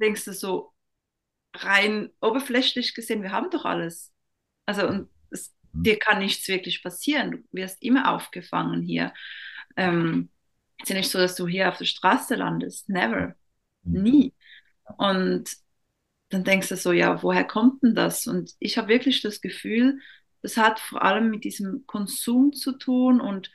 [0.00, 0.72] Denkst du so
[1.54, 4.12] rein oberflächlich gesehen, wir haben doch alles.
[4.66, 5.54] Also und es.
[5.72, 7.30] Dir kann nichts wirklich passieren.
[7.32, 9.12] Du wirst immer aufgefangen hier.
[9.76, 10.30] Ähm,
[10.78, 12.88] es ist ja nicht so, dass du hier auf der Straße landest.
[12.88, 13.34] Never.
[13.82, 14.02] Mhm.
[14.02, 14.34] Nie.
[14.96, 15.50] Und
[16.30, 18.26] dann denkst du so, ja, woher kommt denn das?
[18.26, 20.00] Und ich habe wirklich das Gefühl,
[20.42, 23.50] das hat vor allem mit diesem Konsum zu tun und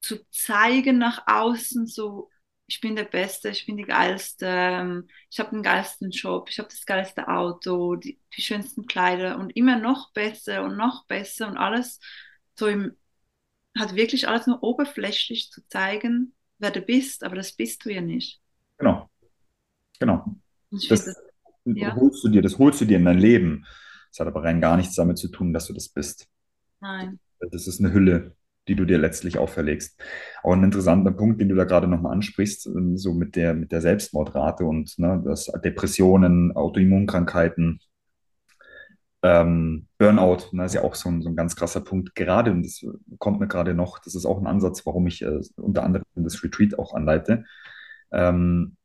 [0.00, 2.30] zu zeigen nach außen, so,
[2.72, 6.58] ich bin der Beste, ich bin die Geilste, ähm, ich habe den geilsten Job, ich
[6.58, 11.48] habe das geilste Auto, die, die schönsten Kleider und immer noch besser und noch besser
[11.48, 12.00] und alles
[12.58, 12.96] so im,
[13.78, 18.00] hat wirklich alles nur oberflächlich zu zeigen, wer du bist, aber das bist du ja
[18.00, 18.40] nicht.
[18.78, 19.08] Genau,
[20.00, 20.36] genau.
[20.88, 21.06] Das,
[21.64, 23.66] Das ja, holst du dir, das holst du dir in dein Leben.
[24.10, 26.28] Das hat aber rein gar nichts damit zu tun, dass du das bist.
[26.80, 27.18] nein.
[27.40, 28.36] Das ist eine Hülle,
[28.68, 30.00] die du dir letztlich auferlegst.
[30.42, 33.72] Auch ein interessanter Punkt, den du da gerade nochmal ansprichst, ähm, so mit der, mit
[33.72, 37.80] der Selbstmordrate und ne, das Depressionen, Autoimmunkrankheiten,
[39.22, 42.14] ähm, Burnout, ne, ist ja auch so ein, so ein ganz krasser Punkt.
[42.14, 42.84] Gerade, und das
[43.18, 46.42] kommt mir gerade noch, das ist auch ein Ansatz, warum ich äh, unter anderem das
[46.42, 47.44] Retreat auch anleite.
[48.12, 48.76] Ähm,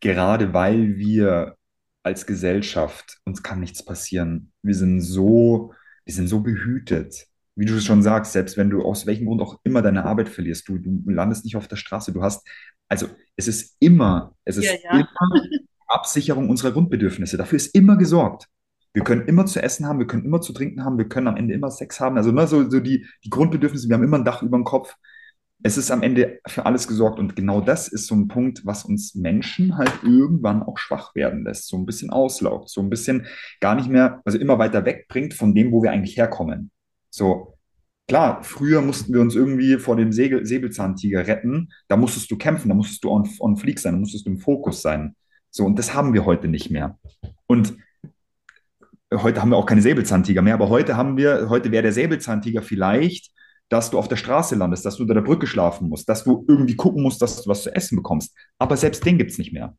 [0.00, 1.56] gerade weil wir
[2.02, 4.52] als Gesellschaft, uns kann nichts passieren.
[4.62, 5.72] Wir sind so,
[6.04, 7.26] wir sind so behütet.
[7.56, 10.68] Wie du schon sagst, selbst wenn du aus welchem Grund auch immer deine Arbeit verlierst,
[10.68, 12.12] du, du landest nicht auf der Straße.
[12.12, 12.46] Du hast,
[12.88, 15.58] also es ist immer, es Ja, ist immer ja.
[15.88, 17.36] Absicherung unserer Grundbedürfnisse.
[17.36, 18.46] Dafür ist immer gesorgt.
[18.92, 21.36] Wir können immer zu essen haben, wir können immer zu trinken haben, wir können am
[21.36, 22.16] Ende immer Sex haben.
[22.16, 24.94] Also ne, so, so die, die Grundbedürfnisse, wir haben immer ein Dach über dem Kopf
[25.62, 27.18] es ist am Ende für alles gesorgt.
[27.18, 31.44] Und genau das ist so ein Punkt, was uns Menschen halt irgendwann auch schwach werden
[31.44, 33.26] lässt, so ein bisschen auslaugt, so ein bisschen
[33.60, 36.70] gar nicht mehr, also immer weiter wegbringt von dem, wo wir eigentlich herkommen.
[37.16, 37.54] So,
[38.06, 41.70] klar, früher mussten wir uns irgendwie vor dem Segel, Säbelzahntiger retten.
[41.88, 44.38] Da musstest du kämpfen, da musstest du on, on fleek sein, da musstest du im
[44.38, 45.16] Fokus sein.
[45.50, 46.98] So, und das haben wir heute nicht mehr.
[47.46, 47.74] Und
[49.14, 52.60] heute haben wir auch keine Säbelzahntiger mehr, aber heute haben wir, heute wäre der Säbelzahntiger
[52.60, 53.32] vielleicht,
[53.70, 56.44] dass du auf der Straße landest, dass du unter der Brücke schlafen musst, dass du
[56.46, 58.36] irgendwie gucken musst, dass du was zu essen bekommst.
[58.58, 59.74] Aber selbst den gibt es nicht mehr.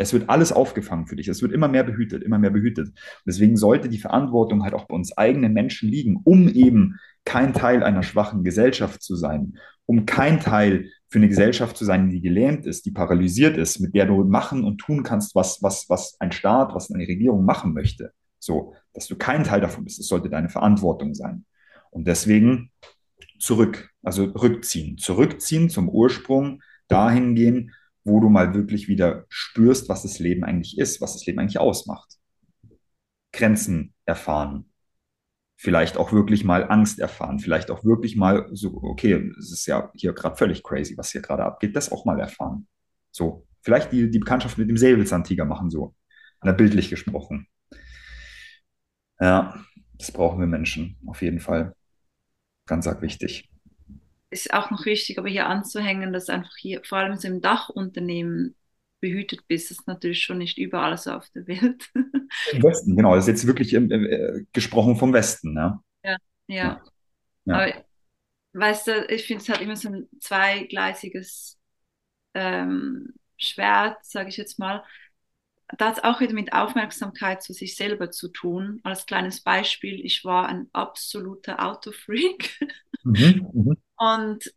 [0.00, 1.28] Es wird alles aufgefangen für dich.
[1.28, 2.88] Es wird immer mehr behütet, immer mehr behütet.
[3.26, 6.96] Deswegen sollte die Verantwortung halt auch bei uns eigenen Menschen liegen, um eben
[7.26, 12.08] kein Teil einer schwachen Gesellschaft zu sein, um kein Teil für eine Gesellschaft zu sein,
[12.08, 15.90] die gelähmt ist, die paralysiert ist, mit der du machen und tun kannst, was, was,
[15.90, 18.12] was ein Staat, was eine Regierung machen möchte.
[18.38, 20.00] So, dass du kein Teil davon bist.
[20.00, 21.44] Es sollte deine Verantwortung sein.
[21.90, 22.70] Und deswegen
[23.38, 27.72] zurück, also rückziehen, zurückziehen zum Ursprung, dahin gehen,
[28.04, 31.58] wo du mal wirklich wieder spürst, was das Leben eigentlich ist, was das Leben eigentlich
[31.58, 32.14] ausmacht.
[33.32, 34.70] Grenzen erfahren,
[35.56, 39.92] vielleicht auch wirklich mal Angst erfahren, vielleicht auch wirklich mal so, okay, es ist ja
[39.94, 42.66] hier gerade völlig crazy, was hier gerade abgeht, das auch mal erfahren.
[43.10, 45.94] So, vielleicht die, die Bekanntschaft mit dem Säbelzahntiger machen, so,
[46.56, 47.46] bildlich gesprochen.
[49.20, 49.62] Ja,
[49.98, 51.74] das brauchen wir Menschen, auf jeden Fall.
[52.66, 53.49] Ganz arg wichtig.
[54.30, 58.56] Ist auch noch wichtig, aber hier anzuhängen, dass einfach hier, vor allem so im Dachunternehmen,
[59.00, 59.70] behütet bist.
[59.70, 61.90] Das ist natürlich schon nicht überall so auf der Welt.
[62.52, 65.80] Im Westen, genau, das ist jetzt wirklich äh, gesprochen vom Westen, ne?
[66.04, 66.16] Ja,
[66.62, 66.80] Ja, ja.
[67.46, 67.54] ja.
[67.54, 67.84] Aber
[68.54, 71.58] weißt du, ich finde es halt immer so ein zweigleisiges
[72.34, 74.84] ähm, Schwert, sage ich jetzt mal.
[75.78, 78.80] Da hat es auch wieder mit Aufmerksamkeit zu sich selber zu tun.
[78.84, 82.58] Als kleines Beispiel, ich war ein absoluter Autofreak.
[83.04, 83.76] Mhm.
[84.00, 84.52] Und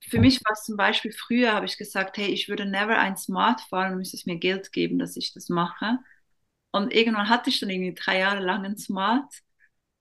[0.00, 3.16] für mich war es zum Beispiel früher, habe ich gesagt, hey, ich würde never ein
[3.16, 5.98] Smart fahren, müsste es mir Geld geben, dass ich das mache.
[6.72, 9.32] Und irgendwann hatte ich dann irgendwie drei Jahre lang ein Smart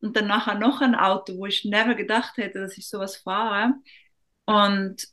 [0.01, 3.75] und dann nachher noch ein Auto, wo ich never gedacht hätte, dass ich sowas fahre.
[4.45, 5.07] Und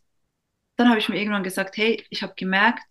[0.76, 2.82] dann habe ich mir irgendwann gesagt, hey, ich habe gemerkt,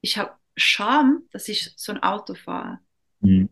[0.00, 2.80] ich habe Scham, dass ich so ein Auto fahre.
[3.20, 3.48] Mhm.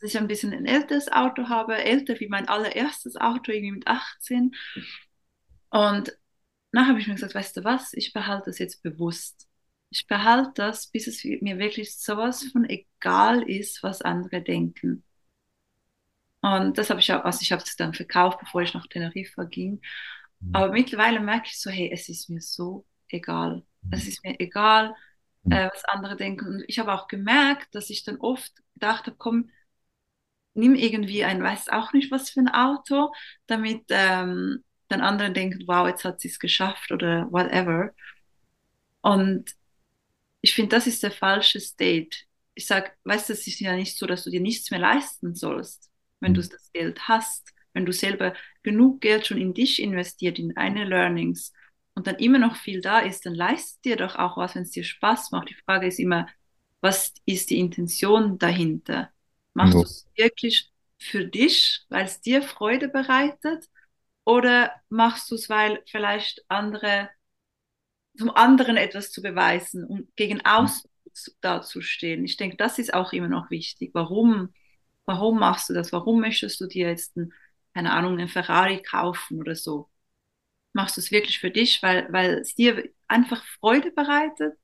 [0.00, 3.86] Dass ich ein bisschen ein älteres Auto habe, älter wie mein allererstes Auto, irgendwie mit
[3.86, 4.54] 18.
[5.70, 6.16] Und
[6.72, 9.48] dann habe ich mir gesagt, weißt du was, ich behalte das jetzt bewusst.
[9.90, 15.04] Ich behalte das, bis es mir wirklich sowas von egal ist, was andere denken.
[16.42, 19.44] Und das habe ich auch, also ich habe es dann verkauft, bevor ich nach Teneriffa
[19.44, 19.80] ging.
[20.52, 23.64] Aber mittlerweile merke ich so, hey, es ist mir so egal.
[23.90, 24.94] Es ist mir egal,
[25.48, 26.46] äh, was andere denken.
[26.46, 29.50] Und ich habe auch gemerkt, dass ich dann oft gedacht habe, komm,
[30.56, 33.12] nimm irgendwie ein, weiß auch nicht was für ein Auto,
[33.46, 37.90] damit ähm, dann andere denken, wow, jetzt hat sie es geschafft oder whatever.
[39.00, 39.52] Und
[40.40, 42.18] ich finde, das ist der falsche State.
[42.54, 45.34] Ich sage, weißt du, es ist ja nicht so, dass du dir nichts mehr leisten
[45.34, 45.90] sollst,
[46.20, 50.54] wenn du das Geld hast, wenn du selber genug Geld schon in dich investiert, in
[50.54, 51.52] deine Learnings
[51.94, 54.70] und dann immer noch viel da ist, dann leistet dir doch auch was, wenn es
[54.70, 55.50] dir Spaß macht.
[55.50, 56.28] Die Frage ist immer,
[56.80, 59.10] was ist die Intention dahinter?
[59.56, 63.66] Machst du es wirklich für dich, weil es dir Freude bereitet?
[64.24, 67.10] Oder machst du es, weil vielleicht andere,
[68.18, 72.24] zum anderen etwas zu beweisen und gegen außen zu- dazustehen?
[72.24, 73.90] Ich denke, das ist auch immer noch wichtig.
[73.94, 74.52] Warum,
[75.04, 75.92] warum machst du das?
[75.92, 77.32] Warum möchtest du dir jetzt, ein,
[77.74, 79.88] keine Ahnung, einen Ferrari kaufen oder so?
[80.74, 84.58] Machst du es wirklich für dich, weil, weil es dir einfach Freude bereitet?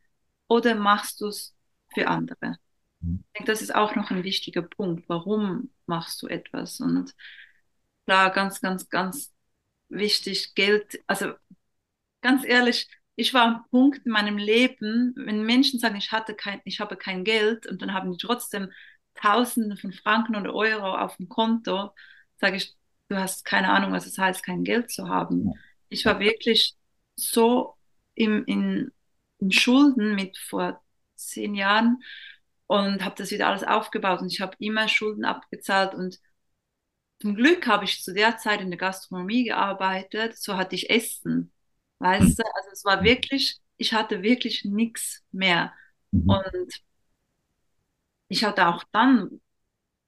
[0.49, 1.57] Oder machst du es
[1.95, 2.59] für andere?
[3.34, 5.09] Ich denke, das ist auch noch ein wichtiger Punkt.
[5.09, 6.80] Warum machst du etwas?
[6.80, 7.14] Und
[8.07, 9.32] klar, ganz, ganz, ganz
[9.88, 11.34] wichtig, Geld, also
[12.22, 16.61] ganz ehrlich, ich war am Punkt in meinem Leben, wenn Menschen sagen, ich hatte kein,
[16.64, 18.72] ich habe kein Geld und dann haben die trotzdem
[19.14, 21.90] Tausende von Franken oder Euro auf dem Konto,
[22.40, 22.76] sage ich,
[23.09, 25.53] du hast keine Ahnung, was es heißt, kein Geld zu haben.
[25.90, 26.76] Ich war wirklich
[27.16, 27.74] so
[28.14, 28.90] im, in,
[29.38, 30.82] in Schulden mit vor
[31.16, 32.03] zehn Jahren
[32.72, 36.18] und habe das wieder alles aufgebaut und ich habe immer Schulden abgezahlt und
[37.20, 41.52] zum Glück habe ich zu der Zeit in der Gastronomie gearbeitet, so hatte ich Essen,
[41.98, 45.72] weißt du, also es war wirklich, ich hatte wirklich nichts mehr
[46.12, 46.42] Mhm.
[46.46, 46.82] und
[48.28, 49.40] ich hatte auch dann,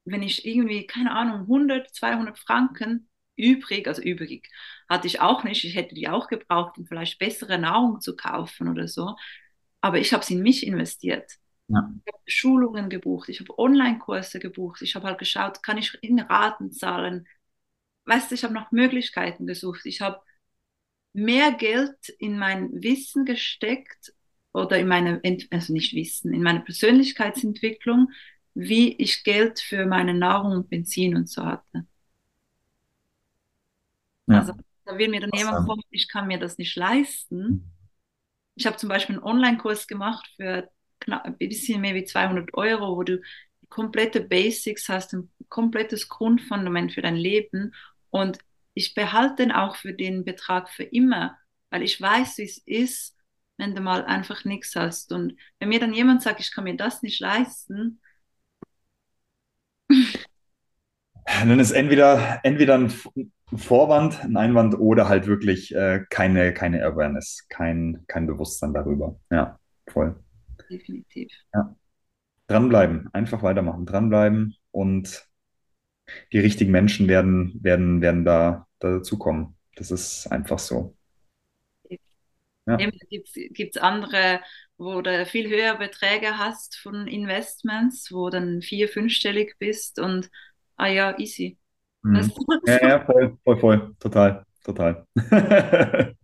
[0.05, 4.51] wenn ich irgendwie, keine Ahnung, 100, 200 Franken übrig, also übrig,
[4.89, 8.69] hatte ich auch nicht, ich hätte die auch gebraucht, um vielleicht bessere Nahrung zu kaufen
[8.69, 9.17] oder so,
[9.81, 11.33] aber ich habe es in mich investiert.
[11.69, 11.91] Ja.
[12.05, 16.21] Ich habe Schulungen gebucht, ich habe Online-Kurse gebucht, ich habe halt geschaut, kann ich in
[16.21, 17.27] Raten zahlen.
[18.05, 19.87] Weißt du, ich habe nach Möglichkeiten gesucht.
[19.87, 20.21] Ich habe
[21.15, 24.13] mehr Geld in mein Wissen gesteckt
[24.53, 28.11] oder in meine, also nicht Wissen, in meine Persönlichkeitsentwicklung,
[28.55, 31.87] wie ich Geld für meine Nahrung und Benzin und so hatte.
[34.27, 34.41] Ja.
[34.41, 34.55] Also
[34.85, 37.73] da will mir dann jemand kommen, ich kann mir das nicht leisten.
[38.55, 40.71] Ich habe zum Beispiel einen Online-Kurs gemacht für
[41.01, 43.21] knapp, ein bisschen mehr wie 200 Euro, wo du
[43.69, 47.75] komplette Basics hast, ein komplettes Grundfundament für dein Leben.
[48.11, 48.39] Und
[48.75, 51.37] ich behalte den auch für den Betrag für immer,
[51.71, 53.17] weil ich weiß, wie es ist,
[53.57, 55.13] wenn du mal einfach nichts hast.
[55.13, 58.01] Und wenn mir dann jemand sagt, ich kann mir das nicht leisten,
[61.27, 62.93] Dann ist entweder, entweder ein
[63.55, 69.17] Vorwand, ein Einwand oder halt wirklich äh, keine, keine Awareness, kein, kein Bewusstsein darüber.
[69.31, 70.24] Ja, voll.
[70.69, 71.31] Definitiv.
[71.53, 71.75] Ja.
[72.47, 75.27] Dranbleiben, einfach weitermachen, dranbleiben und
[76.33, 79.57] die richtigen Menschen werden, werden, werden da, da dazukommen.
[79.77, 80.97] Das ist einfach so.
[82.67, 82.77] Ja.
[82.77, 84.41] Gibt es andere,
[84.79, 90.31] wo du viel höhere Beträge hast von Investments, wo dann vier-, fünfstellig bist und
[90.77, 91.59] ah ja, easy.
[92.03, 92.31] Mhm.
[92.67, 93.95] Ja, ja, voll, voll, voll.
[94.01, 95.07] Total, total.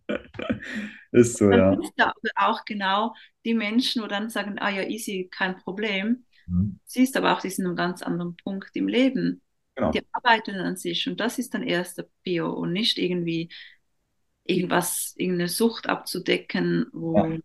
[1.12, 1.76] Ist so, ja.
[1.96, 6.24] da aber auch genau die Menschen, wo dann sagen, ah ja, easy, kein Problem.
[6.46, 6.78] Mhm.
[6.84, 9.42] Siehst aber auch, die sind an einem ganz anderen Punkt im Leben.
[9.74, 9.90] Genau.
[9.92, 13.50] Die arbeiten an sich und das ist dann erster Prio und nicht irgendwie
[14.44, 17.40] irgendwas, irgendeine Sucht abzudecken, wo,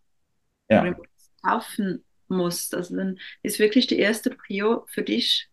[0.70, 0.86] Ja.
[0.86, 0.98] Ja.
[0.98, 2.74] was kaufen musst.
[2.74, 5.50] Also dann ist wirklich die erste Prio für dich,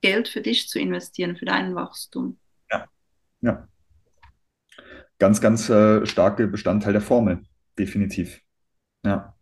[0.00, 2.38] Geld für dich zu investieren, für dein Wachstum.
[3.42, 3.68] Ja.
[5.18, 7.44] ganz, ganz äh, starke Bestandteil der Formel.
[7.78, 8.40] Definitiv.
[9.04, 9.36] Ja.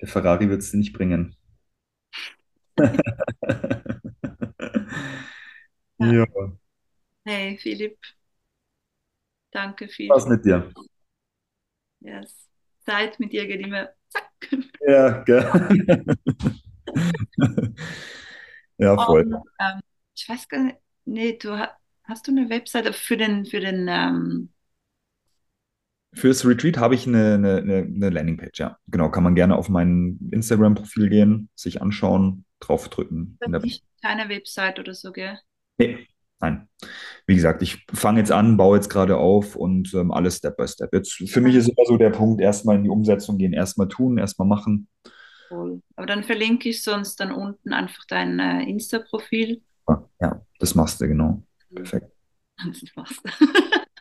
[0.00, 1.36] Der Ferrari wird es nicht bringen.
[5.98, 6.12] ja.
[6.12, 6.26] ja.
[7.24, 7.98] Hey, Philipp.
[9.50, 10.10] Danke, Philipp.
[10.10, 10.70] Was mit dir?
[12.00, 12.48] Yes.
[12.84, 14.30] Zeit mit dir geht immer zack.
[14.86, 16.06] Ja, gell.
[18.78, 19.34] ja, voll.
[19.34, 19.80] Und, ähm,
[20.14, 21.58] ich weiß gar nicht, nee, du
[22.04, 24.52] hast du eine Webseite für den, für den ähm,
[26.16, 28.78] Fürs Retreat habe ich eine, eine, eine Landingpage, ja.
[28.88, 33.38] Genau, kann man gerne auf mein Instagram-Profil gehen, sich anschauen, draufdrücken.
[33.62, 35.38] Nicht keine Website oder so, gell?
[35.76, 36.06] Nee,
[36.40, 36.68] nein.
[37.26, 40.66] Wie gesagt, ich fange jetzt an, baue jetzt gerade auf und ähm, alles Step by
[40.66, 40.94] Step.
[40.94, 44.16] Jetzt für mich ist immer so der Punkt, erstmal in die Umsetzung gehen, erstmal tun,
[44.16, 44.88] erstmal machen.
[45.50, 45.82] Cool.
[45.96, 49.60] Aber dann verlinke ich sonst dann unten einfach dein äh, Insta-Profil.
[50.20, 51.42] Ja, das machst du, genau.
[51.74, 52.10] Perfekt.
[52.64, 53.30] Das machst du.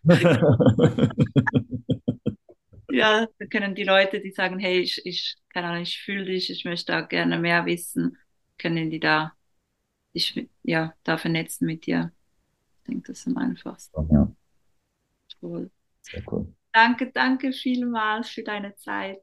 [2.95, 6.49] ja, da können die Leute, die sagen, hey, ich, ich keine Ahnung, ich fühle dich,
[6.49, 8.17] ich möchte da gerne mehr wissen,
[8.57, 9.33] können die da
[10.13, 12.11] dich ja, da vernetzen mit dir.
[12.79, 14.07] Ich denke, das ist am einfachsten.
[14.11, 14.31] Ja.
[15.41, 15.69] Cool.
[16.01, 16.53] Sehr cool.
[16.71, 19.21] Danke, danke vielmals für deine Zeit.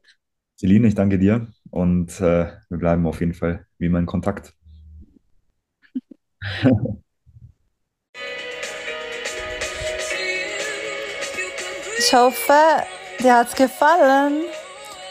[0.57, 4.55] Celine, ich danke dir und äh, wir bleiben auf jeden Fall wie immer in Kontakt.
[11.97, 12.53] ich hoffe,
[13.23, 14.43] dir hat es gefallen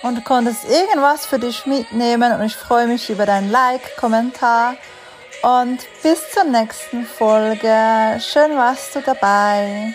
[0.02, 4.74] und konntest irgendwas für dich mitnehmen und ich freue mich über dein Like, Kommentar
[5.42, 8.20] und bis zur nächsten Folge.
[8.20, 9.94] Schön warst du dabei.